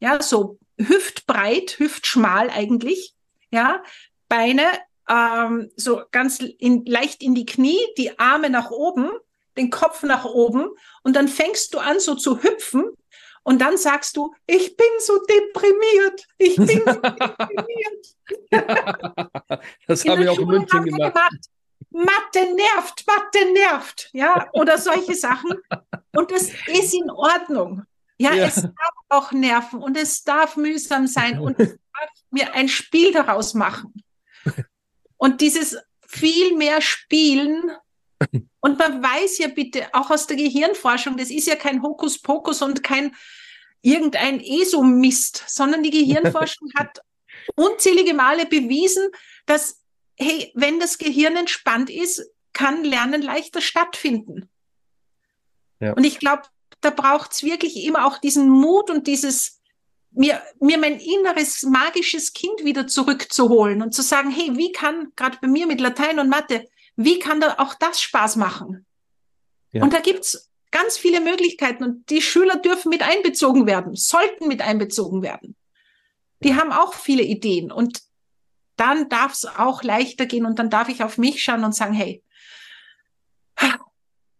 ja, 0.00 0.20
so 0.20 0.58
hüftbreit, 0.78 1.78
hüftschmal 1.78 2.50
eigentlich, 2.50 3.14
ja, 3.52 3.82
Beine 4.28 4.64
ähm, 5.08 5.70
so 5.76 6.02
ganz 6.10 6.40
in, 6.40 6.84
leicht 6.86 7.22
in 7.22 7.34
die 7.34 7.46
Knie, 7.46 7.78
die 7.98 8.18
Arme 8.18 8.50
nach 8.50 8.70
oben, 8.70 9.10
den 9.56 9.70
Kopf 9.70 10.02
nach 10.02 10.24
oben 10.24 10.68
und 11.02 11.16
dann 11.16 11.28
fängst 11.28 11.74
du 11.74 11.78
an 11.78 12.00
so 12.00 12.14
zu 12.14 12.42
hüpfen 12.42 12.90
und 13.42 13.60
dann 13.60 13.76
sagst 13.76 14.16
du, 14.16 14.34
ich 14.46 14.76
bin 14.76 14.86
so 15.00 15.18
deprimiert, 15.24 16.26
ich 16.38 16.56
bin 16.56 16.82
so 16.84 17.00
deprimiert. 17.00 18.06
das 19.86 20.04
habe 20.04 20.22
ich 20.22 20.28
auch 20.28 20.38
in 20.38 20.46
München 20.46 20.84
gemacht. 20.84 21.14
gemacht. 21.14 21.46
Mathe 21.90 22.54
nervt, 22.54 23.04
Mathe 23.06 23.52
nervt, 23.52 24.10
ja, 24.12 24.48
oder 24.52 24.78
solche 24.78 25.14
Sachen. 25.14 25.54
Und 26.14 26.30
das 26.30 26.50
ist 26.66 26.94
in 26.94 27.10
Ordnung. 27.10 27.84
Ja, 28.18 28.34
ja, 28.34 28.46
es 28.46 28.56
darf 28.56 28.94
auch 29.08 29.32
nerven 29.32 29.82
und 29.82 29.96
es 29.96 30.22
darf 30.22 30.56
mühsam 30.56 31.06
sein 31.06 31.40
und 31.40 31.58
es 31.58 31.70
darf 31.70 32.10
mir 32.30 32.52
ein 32.54 32.68
Spiel 32.68 33.12
daraus 33.12 33.54
machen. 33.54 33.94
Und 35.16 35.40
dieses 35.40 35.78
viel 36.06 36.56
mehr 36.56 36.80
Spielen, 36.82 37.72
und 38.60 38.78
man 38.78 39.02
weiß 39.02 39.38
ja 39.38 39.48
bitte 39.48 39.88
auch 39.92 40.10
aus 40.10 40.26
der 40.26 40.36
Gehirnforschung, 40.36 41.16
das 41.16 41.30
ist 41.30 41.46
ja 41.46 41.56
kein 41.56 41.82
Hokuspokus 41.82 42.62
und 42.62 42.82
kein 42.82 43.14
irgendein 43.82 44.40
ESO-Mist, 44.40 45.44
sondern 45.46 45.82
die 45.82 45.90
Gehirnforschung 45.90 46.70
hat 46.76 47.00
unzählige 47.56 48.14
Male 48.14 48.46
bewiesen, 48.46 49.08
dass 49.46 49.80
hey, 50.16 50.52
wenn 50.54 50.78
das 50.78 50.98
Gehirn 50.98 51.36
entspannt 51.36 51.88
ist, 51.88 52.30
kann 52.52 52.84
Lernen 52.84 53.22
leichter 53.22 53.60
stattfinden. 53.60 54.50
Ja. 55.80 55.94
Und 55.94 56.04
ich 56.04 56.18
glaube, 56.18 56.42
da 56.82 56.90
braucht 56.90 57.32
es 57.32 57.42
wirklich 57.42 57.84
immer 57.84 58.06
auch 58.06 58.18
diesen 58.18 58.48
Mut 58.48 58.90
und 58.90 59.06
dieses, 59.06 59.60
mir, 60.10 60.42
mir 60.60 60.76
mein 60.76 60.98
inneres 60.98 61.62
magisches 61.62 62.34
Kind 62.34 62.64
wieder 62.64 62.86
zurückzuholen 62.86 63.80
und 63.80 63.94
zu 63.94 64.02
sagen, 64.02 64.30
hey, 64.30 64.56
wie 64.56 64.72
kann, 64.72 65.12
gerade 65.16 65.38
bei 65.40 65.48
mir 65.48 65.66
mit 65.66 65.80
Latein 65.80 66.18
und 66.18 66.28
Mathe, 66.28 66.68
wie 66.96 67.18
kann 67.18 67.40
da 67.40 67.56
auch 67.58 67.74
das 67.74 68.00
Spaß 68.00 68.36
machen? 68.36 68.86
Ja. 69.72 69.82
Und 69.82 69.92
da 69.92 70.00
gibt's 70.00 70.50
ganz 70.70 70.96
viele 70.96 71.20
Möglichkeiten 71.20 71.84
und 71.84 72.10
die 72.10 72.22
Schüler 72.22 72.56
dürfen 72.56 72.90
mit 72.90 73.02
einbezogen 73.02 73.66
werden, 73.66 73.94
sollten 73.94 74.48
mit 74.48 74.62
einbezogen 74.62 75.22
werden. 75.22 75.56
Die 76.42 76.54
haben 76.54 76.72
auch 76.72 76.94
viele 76.94 77.22
Ideen 77.22 77.70
und 77.72 78.02
dann 78.76 79.08
darf 79.08 79.34
es 79.34 79.44
auch 79.44 79.82
leichter 79.82 80.26
gehen 80.26 80.46
und 80.46 80.58
dann 80.58 80.70
darf 80.70 80.88
ich 80.88 81.02
auf 81.02 81.18
mich 81.18 81.42
schauen 81.42 81.64
und 81.64 81.74
sagen, 81.74 81.92
hey, 81.92 82.22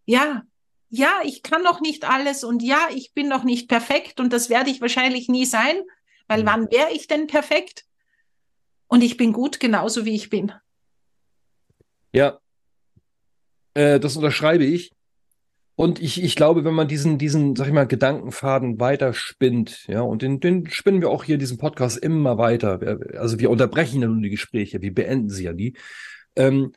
ja, 0.06 0.42
ja, 0.88 1.12
ich 1.24 1.42
kann 1.42 1.62
noch 1.62 1.80
nicht 1.80 2.04
alles 2.04 2.42
und 2.42 2.62
ja, 2.62 2.88
ich 2.92 3.12
bin 3.12 3.28
noch 3.28 3.44
nicht 3.44 3.68
perfekt 3.68 4.18
und 4.18 4.32
das 4.32 4.48
werde 4.48 4.70
ich 4.70 4.80
wahrscheinlich 4.80 5.28
nie 5.28 5.44
sein, 5.44 5.82
weil 6.26 6.46
wann 6.46 6.70
wäre 6.70 6.90
ich 6.92 7.06
denn 7.06 7.26
perfekt? 7.26 7.84
und 8.90 9.02
ich 9.02 9.16
bin 9.16 9.32
gut 9.32 9.60
genauso 9.60 10.04
wie 10.04 10.14
ich 10.14 10.28
bin. 10.28 10.52
Ja, 12.12 12.38
äh, 13.75 14.01
das 14.01 14.16
unterschreibe 14.16 14.64
ich. 14.64 14.92
Und 15.77 16.01
ich, 16.03 16.23
ich 16.23 16.37
glaube, 16.37 16.64
wenn 16.64 16.75
man 16.75 16.88
diesen, 16.88 17.16
diesen, 17.16 17.57
sag 17.57 17.66
ich 17.66 17.73
mal, 17.73 17.87
Gedankenfaden 17.87 18.81
weiter 18.81 19.14
spinnt, 19.14 19.87
ja, 19.87 20.03
und 20.03 20.20
den, 20.20 20.38
den 20.38 20.68
spinnen 20.70 21.01
wir 21.01 21.09
auch 21.09 21.25
hier 21.25 21.38
diesen 21.38 21.57
Podcast 21.57 21.96
immer 21.96 22.37
weiter. 22.37 22.81
Also 23.16 23.38
wir 23.38 23.49
unterbrechen 23.49 24.03
ja 24.03 24.09
nun 24.09 24.23
die 24.23 24.29
Gespräche, 24.29 24.83
wir 24.83 24.92
beenden 24.92 25.31
sie 25.31 25.44
ja 25.44 25.55
nie. 25.55 25.75
Ähm, 26.37 26.73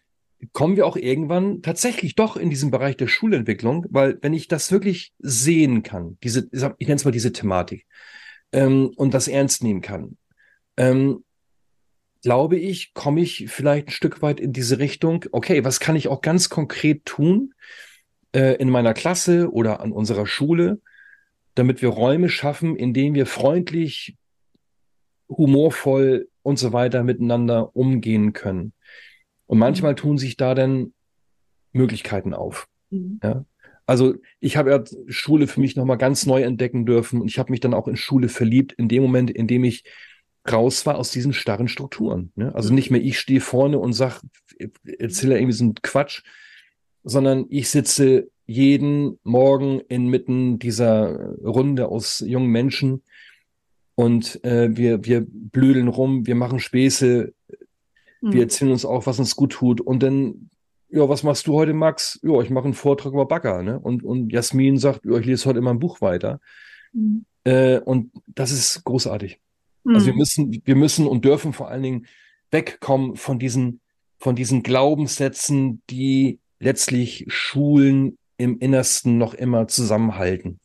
kommen 0.54 0.78
wir 0.78 0.86
auch 0.86 0.96
irgendwann 0.96 1.62
tatsächlich 1.62 2.15
doch 2.15 2.38
in 2.38 2.50
diesen 2.50 2.72
Bereich 2.72 2.96
der 2.96 3.08
Schulentwicklung, 3.08 3.86
weil 3.89 4.17
wenn 4.22 4.34
ich 4.34 4.48
das 4.48 4.72
wirklich 4.72 5.13
sehen 5.19 5.84
kann, 5.84 6.17
diese, 6.24 6.48
ich 6.78 6.88
nenne 6.88 6.96
es 6.96 7.06
mal 7.06 7.12
diese 7.12 7.34
Thematik, 7.34 7.86
ähm, 8.54 8.91
und 8.96 9.13
das 9.13 9.28
ernst 9.28 9.63
nehmen 9.63 9.82
kann, 9.82 10.17
ähm, 10.78 11.24
glaube 12.23 12.57
ich, 12.57 12.93
komme 12.93 13.21
ich 13.21 13.49
vielleicht 13.49 13.89
ein 13.89 13.91
Stück 13.91 14.21
weit 14.21 14.39
in 14.39 14.53
diese 14.53 14.79
Richtung, 14.79 15.25
okay, 15.31 15.63
was 15.63 15.79
kann 15.79 15.95
ich 15.95 16.07
auch 16.07 16.21
ganz 16.21 16.49
konkret 16.49 17.05
tun 17.05 17.53
äh, 18.31 18.55
in 18.55 18.69
meiner 18.69 18.93
Klasse 18.93 19.51
oder 19.51 19.81
an 19.81 19.91
unserer 19.91 20.25
Schule, 20.25 20.81
damit 21.53 21.81
wir 21.81 21.89
Räume 21.89 22.29
schaffen, 22.29 22.75
in 22.77 22.93
denen 22.93 23.13
wir 23.13 23.25
freundlich, 23.25 24.15
humorvoll 25.29 26.29
und 26.41 26.57
so 26.57 26.73
weiter 26.73 27.03
miteinander 27.03 27.75
umgehen 27.75 28.33
können. 28.33 28.73
Und 29.45 29.59
manchmal 29.59 29.95
tun 29.95 30.17
sich 30.17 30.38
da 30.38 30.55
dann 30.55 30.93
Möglichkeiten 31.73 32.33
auf. 32.33 32.67
Mhm. 32.89 33.19
Ja? 33.21 33.45
Also 33.86 34.15
ich 34.39 34.55
habe 34.55 34.71
ja 34.71 34.83
Schule 35.07 35.47
für 35.47 35.59
mich 35.59 35.75
nochmal 35.75 35.97
ganz 35.97 36.25
neu 36.25 36.41
entdecken 36.41 36.86
dürfen 36.86 37.19
und 37.19 37.27
ich 37.27 37.38
habe 37.38 37.51
mich 37.51 37.59
dann 37.59 37.73
auch 37.73 37.89
in 37.89 37.97
Schule 37.97 38.29
verliebt, 38.29 38.71
in 38.73 38.88
dem 38.88 39.03
Moment, 39.03 39.29
in 39.29 39.47
dem 39.47 39.65
ich 39.65 39.83
raus 40.49 40.86
war 40.86 40.97
aus 40.97 41.12
diesen 41.12 41.34
starren 41.34 41.67
Strukturen. 41.67 42.32
Ne? 42.36 42.53
Also 42.53 42.73
nicht 42.73 42.91
mehr 42.91 43.01
ich 43.01 43.19
stehe 43.19 43.41
vorne 43.41 43.79
und 43.79 43.93
sag, 43.93 44.21
erzähle 44.99 45.38
irgendwie 45.38 45.53
so 45.53 45.63
einen 45.63 45.75
Quatsch, 45.75 46.23
sondern 47.03 47.45
ich 47.49 47.69
sitze 47.69 48.29
jeden 48.45 49.19
Morgen 49.23 49.79
inmitten 49.88 50.60
dieser 50.60 51.34
Runde 51.43 51.88
aus 51.88 52.19
jungen 52.25 52.49
Menschen 52.49 53.03
und 53.95 54.43
äh, 54.43 54.75
wir, 54.75 55.06
wir 55.06 55.25
blödeln 55.27 55.88
rum, 55.88 56.27
wir 56.27 56.36
machen 56.36 56.60
Späße, 56.60 57.34
mhm. 58.21 58.34
wir 58.34 58.41
erzählen 58.41 58.71
uns 58.71 58.86
auch, 58.86 59.06
was 59.06 59.19
uns 59.19 59.36
gut 59.36 59.53
tut 59.53 59.79
und 59.79 60.03
dann 60.03 60.49
ja, 60.89 61.10
was 61.10 61.23
machst 61.23 61.47
du 61.47 61.53
heute, 61.53 61.73
Max? 61.73 62.19
Ja, 62.21 62.39
ich 62.41 62.51
mache 62.51 62.65
einen 62.65 62.75
Vortrag 62.75 63.13
über 63.13 63.25
Bagger, 63.25 63.63
ne? 63.63 63.79
Und, 63.79 64.03
und 64.03 64.32
Jasmin 64.32 64.77
sagt, 64.77 65.03
ja, 65.06 65.17
ich 65.17 65.25
lese 65.25 65.49
heute 65.49 65.58
immer 65.58 65.71
ein 65.71 65.79
Buch 65.79 66.01
weiter. 66.01 66.39
Mhm. 66.91 67.25
Äh, 67.45 67.79
und 67.79 68.12
das 68.27 68.51
ist 68.51 68.84
großartig. 68.84 69.39
Mhm. 69.84 69.96
Also 69.96 70.06
wir 70.08 70.13
hm. 70.13 70.19
müssen, 70.19 70.62
wir 70.65 70.76
müssen 70.76 71.08
und 71.08 71.26
dürfen 71.26 71.54
vor 71.54 71.69
allen 71.69 71.84
Dingen 71.84 72.08
wegkommen 72.52 73.15
von 73.15 73.39
diesen, 73.39 73.82
von 74.17 74.36
diesen 74.36 74.63
Glaubenssätzen, 74.63 75.82
die 75.89 76.39
letztlich 76.60 77.26
Schulen 77.28 78.17
im 78.38 78.60
Innersten 78.60 79.17
noch 79.17 79.34
immer 79.34 79.67
zusammenhalten. 79.67 80.60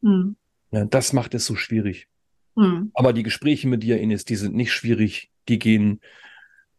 Mhm. 0.00 0.36
Ja, 0.70 0.84
das 0.84 1.12
macht 1.12 1.34
es 1.34 1.46
so 1.46 1.54
schwierig. 1.54 2.08
Mhm. 2.56 2.90
Aber 2.94 3.12
die 3.12 3.22
Gespräche 3.22 3.68
mit 3.68 3.82
dir, 3.82 4.00
Ines, 4.00 4.24
die 4.24 4.36
sind 4.36 4.54
nicht 4.54 4.72
schwierig. 4.72 5.30
Die 5.48 5.58
gehen 5.58 6.00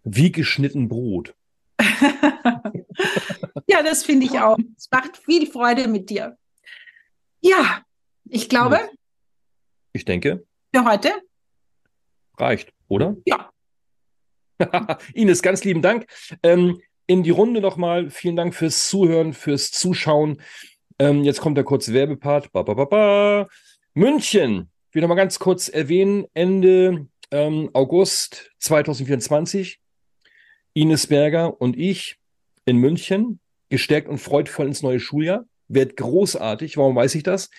wie 0.04 0.32
geschnitten 0.32 0.88
Brot. 0.90 1.36
ja, 3.68 3.84
das 3.84 4.04
finde 4.04 4.26
ich 4.26 4.40
auch. 4.40 4.58
Es 4.76 4.90
macht 4.92 5.18
viel 5.18 5.48
Freude 5.48 5.88
mit 5.88 6.10
dir. 6.10 6.38
Ja, 7.42 7.84
ich 8.26 8.50
glaube. 8.50 8.80
Ich 9.94 10.06
denke. 10.06 10.46
Für 10.74 10.86
heute 10.86 11.12
Reicht, 12.38 12.74
oder? 12.88 13.16
Ja. 13.26 13.52
Ines, 15.14 15.42
ganz 15.42 15.64
lieben 15.64 15.82
Dank. 15.82 16.08
Ähm, 16.44 16.82
in 17.08 17.24
die 17.24 17.32
Runde 17.32 17.62
nochmal. 17.62 18.10
Vielen 18.10 18.36
Dank 18.36 18.54
fürs 18.54 18.90
Zuhören, 18.90 19.34
fürs 19.34 19.72
Zuschauen. 19.72 20.42
Ähm, 21.00 21.24
jetzt 21.24 21.42
kommt 21.42 21.58
der 21.58 21.64
kurze 21.64 21.94
Werbepart. 21.94 22.52
Ba, 22.52 22.64
ba, 22.64 22.74
ba, 22.74 22.86
ba. 22.86 23.48
München. 23.94 24.70
Ich 24.90 24.96
will 24.96 25.02
nochmal 25.02 25.18
ganz 25.18 25.40
kurz 25.40 25.70
erwähnen. 25.70 26.26
Ende 26.34 27.08
ähm, 27.32 27.70
August 27.74 28.52
2024. 28.60 29.80
Ines 30.74 31.08
Berger 31.08 31.60
und 31.60 31.78
ich 31.78 32.18
in 32.66 32.78
München. 32.78 33.40
Gestärkt 33.70 34.08
und 34.08 34.20
freudvoll 34.20 34.68
ins 34.68 34.82
neue 34.82 35.00
Schuljahr. 35.00 35.46
Wird 35.68 35.98
großartig. 35.98 36.78
Warum 36.78 36.96
weiß 36.96 37.16
ich 37.16 37.24
das? 37.24 37.50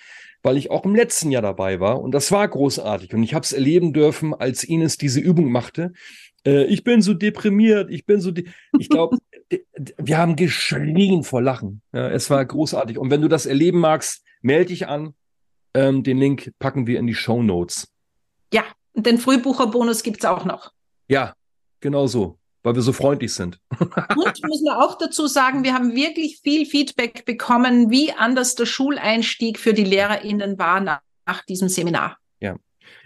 Weil 0.49 0.57
ich 0.57 0.71
auch 0.71 0.87
im 0.87 0.95
letzten 0.95 1.31
Jahr 1.31 1.43
dabei 1.43 1.79
war 1.79 2.01
und 2.01 2.13
das 2.13 2.33
war 2.33 2.49
großartig 2.49 3.13
und 3.13 3.23
ich 3.23 3.35
habe 3.35 3.45
es 3.45 3.53
erleben 3.53 3.93
dürfen, 3.93 4.33
als 4.33 4.65
Ines 4.65 4.97
diese 4.97 5.21
Übung 5.21 5.53
machte. 5.53 5.93
Äh, 6.47 6.65
ich 6.65 6.85
bin 6.85 7.03
so 7.03 7.13
deprimiert, 7.13 7.91
ich 7.91 8.07
bin 8.07 8.19
so, 8.19 8.31
de 8.31 8.47
ich 8.79 8.89
glaube, 8.89 9.19
wir 9.99 10.17
haben 10.17 10.37
geschrien 10.37 11.23
vor 11.23 11.43
Lachen. 11.43 11.83
Ja, 11.93 12.09
es 12.09 12.31
war 12.31 12.43
großartig 12.43 12.97
und 12.97 13.11
wenn 13.11 13.21
du 13.21 13.29
das 13.29 13.45
erleben 13.45 13.81
magst, 13.81 14.25
melde 14.41 14.69
dich 14.69 14.89
an. 14.89 15.13
Ähm, 15.75 16.03
den 16.03 16.17
Link 16.17 16.55
packen 16.59 16.87
wir 16.87 16.99
in 16.99 17.07
die 17.07 17.15
Show 17.15 17.43
Notes. 17.43 17.93
Ja, 18.51 18.65
und 18.95 19.05
den 19.05 19.19
Frühbucherbonus 19.19 20.03
gibt 20.03 20.21
es 20.21 20.25
auch 20.25 20.47
noch. 20.47 20.73
Ja, 21.09 21.35
genau 21.81 22.07
so 22.07 22.39
weil 22.69 22.75
wir 22.75 22.83
so 22.83 22.93
freundlich 22.93 23.33
sind. 23.33 23.59
Und 23.81 24.43
müssen 24.45 24.67
wir 24.67 24.79
auch 24.79 24.99
dazu 24.99 25.27
sagen, 25.27 25.65
wir 25.65 25.73
haben 25.73 25.95
wirklich 25.95 26.41
viel 26.43 26.67
Feedback 26.67 27.25
bekommen, 27.25 27.91
wie 27.91 28.13
anders 28.13 28.57
der 28.57 28.67
Schuleinstieg 28.67 29.59
für 29.59 29.73
die 29.73 29.85
LehrerInnen 29.85 30.59
war 30.59 30.81
nach, 30.81 31.01
nach 31.25 31.47
diesem 31.47 31.71
Seminar. 31.71 32.19
Ja. 32.41 32.57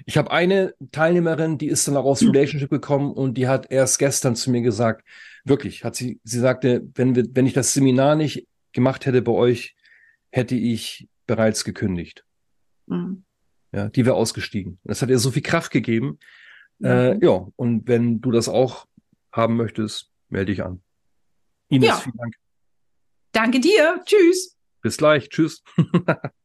Ich 0.05 0.17
habe 0.19 0.33
eine 0.33 0.75
Teilnehmerin, 0.91 1.59
die 1.59 1.69
ist 1.69 1.87
dann 1.87 1.97
auch 1.97 2.05
aus 2.05 2.23
Relationship 2.23 2.71
gekommen 2.71 3.13
und 3.13 3.35
die 3.35 3.47
hat 3.47 3.71
erst 3.71 4.01
gestern 4.01 4.35
zu 4.35 4.51
mir 4.51 4.63
gesagt, 4.63 5.07
wirklich, 5.45 5.85
hat 5.85 5.95
sie, 5.95 6.19
sie 6.25 6.41
sagte, 6.41 6.83
wenn 6.95 7.15
wir, 7.15 7.25
wenn 7.33 7.47
ich 7.47 7.53
das 7.53 7.73
Seminar 7.73 8.17
nicht 8.17 8.49
gemacht 8.73 9.07
hätte 9.07 9.23
bei 9.23 9.33
euch, 9.33 9.77
hätte 10.31 10.57
ich 10.57 11.09
bereits 11.29 11.63
gekündigt. 11.63 12.25
Mhm. 12.87 13.23
Ja, 13.73 13.89
die 13.89 14.05
wäre 14.07 14.17
ausgestiegen. 14.17 14.81
Das 14.83 15.03
hat 15.03 15.09
ihr 15.09 15.21
so 15.21 15.31
viel 15.31 15.43
Kraft 15.43 15.71
gegeben. 15.71 16.19
Mhm. 16.81 16.87
Äh, 16.87 17.25
ja, 17.25 17.47
und 17.55 17.87
wenn 17.87 18.21
du 18.21 18.33
das 18.33 18.49
auch 18.49 18.87
haben 19.33 19.57
möchtest, 19.57 20.11
melde 20.29 20.53
dich 20.53 20.63
an. 20.63 20.83
Ines, 21.69 21.89
ja. 21.89 21.97
vielen 21.97 22.17
Dank. 22.17 22.35
Danke 23.33 23.61
dir. 23.61 24.01
Tschüss. 24.05 24.59
Bis 24.83 24.97
gleich. 24.97 25.29
Tschüss. 25.31 25.63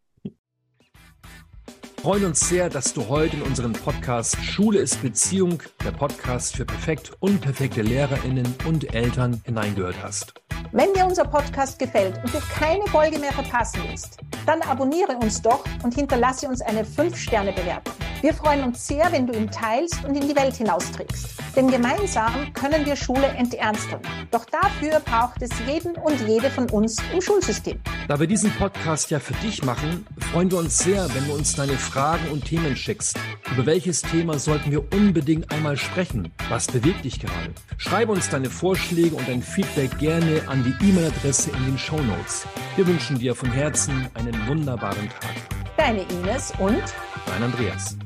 freuen 2.08 2.24
uns 2.24 2.48
sehr, 2.48 2.70
dass 2.70 2.94
du 2.94 3.10
heute 3.10 3.36
in 3.36 3.42
unseren 3.42 3.74
Podcast 3.74 4.42
Schule 4.42 4.80
ist 4.80 5.02
Beziehung, 5.02 5.62
der 5.84 5.92
Podcast 5.92 6.56
für 6.56 6.64
perfekt 6.64 7.12
und 7.20 7.42
perfekte 7.42 7.82
Lehrerinnen 7.82 8.48
und 8.66 8.96
Eltern 8.96 9.42
hineingehört 9.44 10.02
hast. 10.02 10.34
Wenn 10.72 10.94
dir 10.94 11.06
unser 11.06 11.26
Podcast 11.26 11.78
gefällt 11.78 12.18
und 12.24 12.34
du 12.34 12.40
keine 12.58 12.86
Folge 12.88 13.20
mehr 13.20 13.34
verpassen 13.34 13.82
willst, 13.90 14.20
dann 14.48 14.62
abonniere 14.62 15.18
uns 15.18 15.42
doch 15.42 15.64
und 15.84 15.94
hinterlasse 15.94 16.48
uns 16.48 16.62
eine 16.62 16.84
5-Sterne-Bewertung. 16.84 17.94
Wir 18.22 18.34
freuen 18.34 18.64
uns 18.64 18.88
sehr, 18.88 19.12
wenn 19.12 19.28
du 19.28 19.34
ihn 19.34 19.52
teilst 19.52 20.04
und 20.04 20.16
in 20.16 20.28
die 20.28 20.36
Welt 20.36 20.56
hinausträgst. 20.56 21.38
Denn 21.56 21.70
gemeinsam 21.70 22.52
können 22.54 22.84
wir 22.86 22.96
Schule 22.96 23.28
enternsteln. 23.28 24.02
Doch 24.32 24.46
dafür 24.46 25.00
braucht 25.02 25.42
es 25.42 25.52
jeden 25.68 25.96
und 25.96 26.20
jede 26.28 26.50
von 26.50 26.68
uns 26.72 26.98
im 27.14 27.22
Schulsystem. 27.22 27.80
Da 28.08 28.20
wir 28.20 28.26
diesen 28.26 28.52
Podcast 28.52 29.12
ja 29.12 29.20
für 29.20 29.34
dich 29.36 29.64
machen, 29.64 30.08
freuen 30.32 30.50
wir 30.50 30.58
uns 30.58 30.80
sehr, 30.80 31.14
wenn 31.14 31.28
du 31.28 31.34
uns 31.34 31.56
deine 31.56 31.74
Fragen 31.74 32.28
und 32.32 32.46
Themen 32.46 32.76
schickst. 32.76 33.20
Über 33.52 33.66
welches 33.66 34.02
Thema 34.02 34.40
sollten 34.40 34.72
wir 34.72 34.92
unbedingt 34.94 35.52
einmal 35.52 35.78
sprechen? 35.78 36.32
Was 36.50 36.68
bewegt 36.68 37.06
dich 37.06 37.20
gerade? 37.20 37.54
Schreibe 37.78 38.14
uns 38.14 38.30
deine 38.30 38.50
Vorschläge 38.50 39.16
und 39.16 39.28
dein 39.28 39.44
Feedback 39.44 39.98
gerne 40.00 40.42
an 40.48 40.64
die 40.64 40.90
E-Mail-Adresse 40.90 41.52
in 41.52 41.66
den 41.66 41.78
Show 41.78 42.00
Notes. 42.02 42.48
Wir 42.76 42.88
wünschen 42.88 43.20
dir 43.20 43.36
von 43.36 43.52
Herzen 43.52 44.08
einen 44.38 44.48
wunderbaren 44.48 45.10
Tag. 45.10 45.36
Deine 45.78 46.02
Ines 46.02 46.54
und 46.60 46.84
dein 47.26 47.44
Andreas. 47.44 47.98